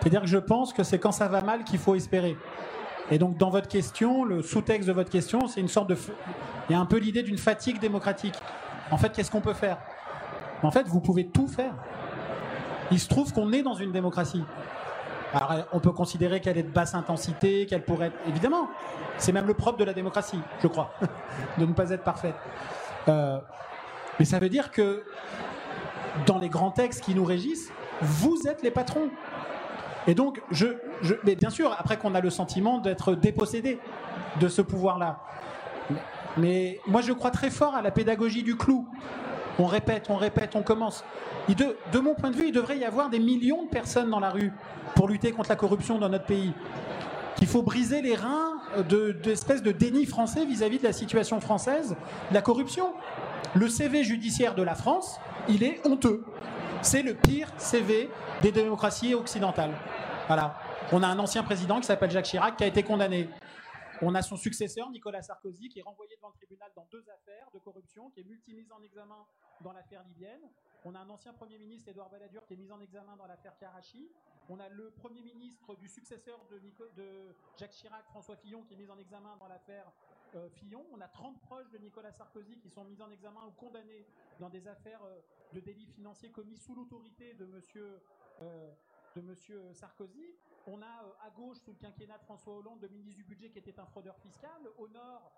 [0.00, 2.36] C'est-à-dire que je pense que c'est quand ça va mal qu'il faut espérer.
[3.10, 5.96] Et donc, dans votre question, le sous-texte de votre question, c'est une sorte de.
[6.68, 8.34] Il y a un peu l'idée d'une fatigue démocratique.
[8.90, 9.78] En fait, qu'est-ce qu'on peut faire?
[10.62, 11.74] En fait, vous pouvez tout faire.
[12.92, 14.44] Il se trouve qu'on est dans une démocratie.
[15.32, 18.18] Alors, on peut considérer qu'elle est de basse intensité, qu'elle pourrait être.
[18.28, 18.68] Évidemment,
[19.16, 20.92] c'est même le propre de la démocratie, je crois,
[21.58, 22.34] de ne pas être parfaite.
[23.08, 23.38] Euh,
[24.18, 25.04] mais ça veut dire que
[26.26, 27.72] dans les grands textes qui nous régissent,
[28.02, 29.08] vous êtes les patrons.
[30.06, 30.66] Et donc, je,
[31.24, 33.78] mais bien sûr, après qu'on a le sentiment d'être dépossédé
[34.38, 35.20] de ce pouvoir-là.
[36.36, 38.86] Mais moi, je crois très fort à la pédagogie du clou.
[39.58, 41.04] On répète, on répète, on commence.
[41.48, 44.10] Il de, de mon point de vue, il devrait y avoir des millions de personnes
[44.10, 44.52] dans la rue
[44.94, 46.52] pour lutter contre la corruption dans notre pays.
[47.36, 48.52] Qu'il faut briser les reins
[48.88, 51.96] de- d'espèces de, déni français vis-à-vis de la situation française,
[52.30, 52.94] de la corruption.
[53.54, 56.24] Le CV judiciaire de la France, il est honteux.
[56.80, 58.08] C'est le pire CV
[58.40, 59.74] des démocraties occidentales.
[60.26, 60.58] Voilà.
[60.92, 63.28] On a un ancien président qui s'appelle Jacques Chirac qui a été condamné.
[64.00, 67.46] On a son successeur, Nicolas Sarkozy, qui est renvoyé devant le tribunal dans deux affaires
[67.54, 69.14] de corruption, qui est multimise en examen
[69.62, 70.50] dans l'affaire libyenne.
[70.84, 73.56] On a un ancien Premier ministre, Édouard Balladur, qui est mis en examen dans l'affaire
[73.56, 74.10] Karachi.
[74.48, 78.90] On a le Premier ministre du successeur de, Jacques Chirac, François Fillon, qui est mis
[78.90, 79.90] en examen dans l'affaire
[80.34, 80.84] euh, Fillon.
[80.92, 84.06] On a 30 proches de Nicolas Sarkozy qui sont mis en examen ou condamnés
[84.40, 85.20] dans des affaires euh,
[85.52, 88.00] de délits financiers commis sous l'autorité de monsieur,
[88.40, 88.72] euh,
[89.14, 90.34] de monsieur Sarkozy.
[90.66, 93.50] On a euh, à gauche, sous le quinquennat de François Hollande, le ministre du Budget
[93.50, 94.60] qui était un fraudeur fiscal.
[94.78, 95.32] Au nord,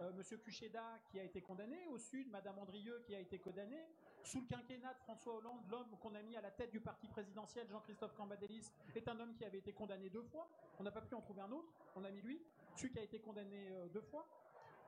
[0.00, 1.86] euh, Monsieur Kucheda qui a été condamné.
[1.88, 3.84] Au sud, Madame Andrieux qui a été condamnée.
[4.22, 7.08] Sous le quinquennat de François Hollande, l'homme qu'on a mis à la tête du parti
[7.08, 10.48] présidentiel, Jean-Christophe Cambadélis, est un homme qui avait été condamné deux fois.
[10.78, 11.72] On n'a pas pu en trouver un autre.
[11.96, 12.40] On a mis lui.
[12.76, 14.26] Celui qui a été condamné euh, deux fois.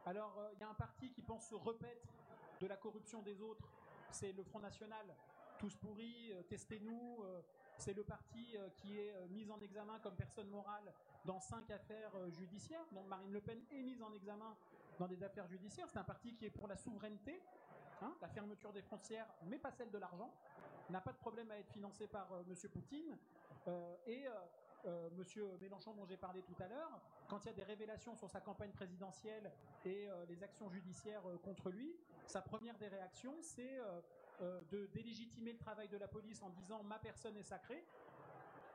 [0.06, 2.08] Alors, euh, il y a un parti qui pense se repaître
[2.60, 3.68] de la corruption des autres.
[4.10, 5.14] C'est le Front National.
[5.58, 7.24] Tous pourris, testez-nous.
[7.78, 10.92] c'est le parti qui est mis en examen comme personne morale
[11.24, 12.84] dans cinq affaires judiciaires.
[12.90, 14.56] Donc Marine Le Pen est mise en examen
[14.99, 15.88] dans des affaires judiciaires.
[15.88, 17.43] C'est un parti qui est pour la souveraineté,
[18.03, 20.32] hein, la fermeture des frontières, mais pas celle de l'argent.
[20.90, 23.16] N'a pas de problème à être financé par euh, Monsieur Poutine.
[23.68, 24.30] Euh, et euh,
[24.86, 28.16] euh, Monsieur Mélenchon, dont j'ai parlé tout à l'heure, quand il y a des révélations
[28.16, 29.53] sur sa campagne présidentielle
[29.84, 31.95] et euh, les actions judiciaires contre lui,
[32.26, 33.78] sa première des réactions, c'est
[34.72, 37.84] de délégitimer le travail de la police en disant ma personne est sacrée,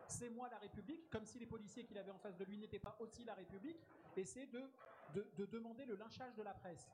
[0.07, 2.80] c'est moi la République, comme si les policiers qu'il avait en face de lui n'étaient
[2.80, 3.80] pas aussi la République,
[4.15, 4.63] et c'est de,
[5.13, 6.87] de, de demander le lynchage de la presse,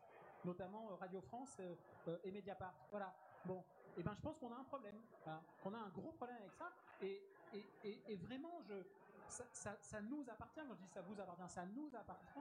[0.45, 1.76] notamment euh, Radio France euh,
[2.07, 2.74] euh, et Mediapart.
[2.91, 3.14] Voilà.
[3.45, 3.64] Bon,
[3.97, 6.53] et ben je pense qu'on a un problème, hein, qu'on a un gros problème avec
[6.53, 7.22] ça, et,
[7.53, 8.74] et, et, vraiment, je,
[9.28, 12.39] ça, ça, nous appartient, quand je dis ça vous appartient, ça nous appartient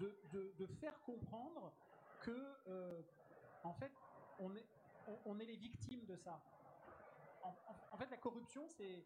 [0.00, 1.72] de, de, de faire comprendre
[2.20, 2.54] que,
[3.62, 3.92] en fait,
[4.40, 4.66] on est,
[5.24, 6.40] on, est les victimes de ça.
[7.42, 9.04] En, fait, la corruption, c'est.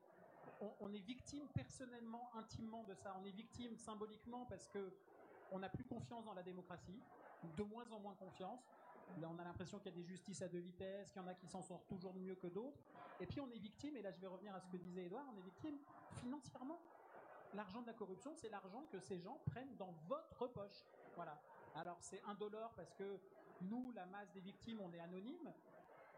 [0.80, 3.14] On est victime personnellement, intimement de ça.
[3.20, 4.90] On est victime symboliquement parce que
[5.52, 7.00] on n'a plus confiance dans la démocratie,
[7.56, 8.60] de moins en moins confiance.
[9.22, 11.34] On a l'impression qu'il y a des justices à deux vitesses, qu'il y en a
[11.34, 12.82] qui s'en sortent toujours mieux que d'autres.
[13.20, 15.24] Et puis on est victime, et là je vais revenir à ce que disait Edouard,
[15.32, 15.78] on est victime
[16.20, 16.78] financièrement.
[17.54, 20.84] L'argent de la corruption, c'est l'argent que ces gens prennent dans votre poche.
[21.14, 21.40] Voilà.
[21.76, 23.18] Alors c'est indolore parce que
[23.62, 25.52] nous, la masse des victimes, on est anonyme.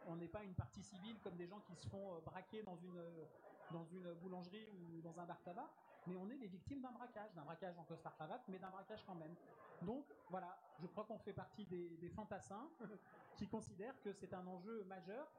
[0.07, 2.77] On n'est pas une partie civile comme des gens qui se font euh, braquer dans
[2.77, 3.25] une, euh,
[3.73, 5.69] dans une boulangerie ou dans un bar tabac.
[6.09, 9.05] Mais on est les victimes d'un braquage, d'un braquage en costard cravate, mais d'un braquage
[9.07, 9.35] quand même.
[9.83, 12.69] Donc voilà, je crois qu'on fait partie des, fantassins
[13.37, 15.31] qui considèrent que c'est un enjeu majeur,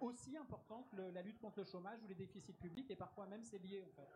[0.00, 3.42] aussi important que la lutte contre le chômage ou les déficits publics, et parfois même
[3.44, 4.08] c'est lié en fait.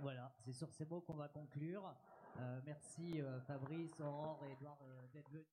[0.00, 1.94] Voilà, c'est sur ces mots qu'on va conclure.
[2.40, 5.46] Euh, merci euh, Fabrice, Aurore et Edouard euh, d'être venus.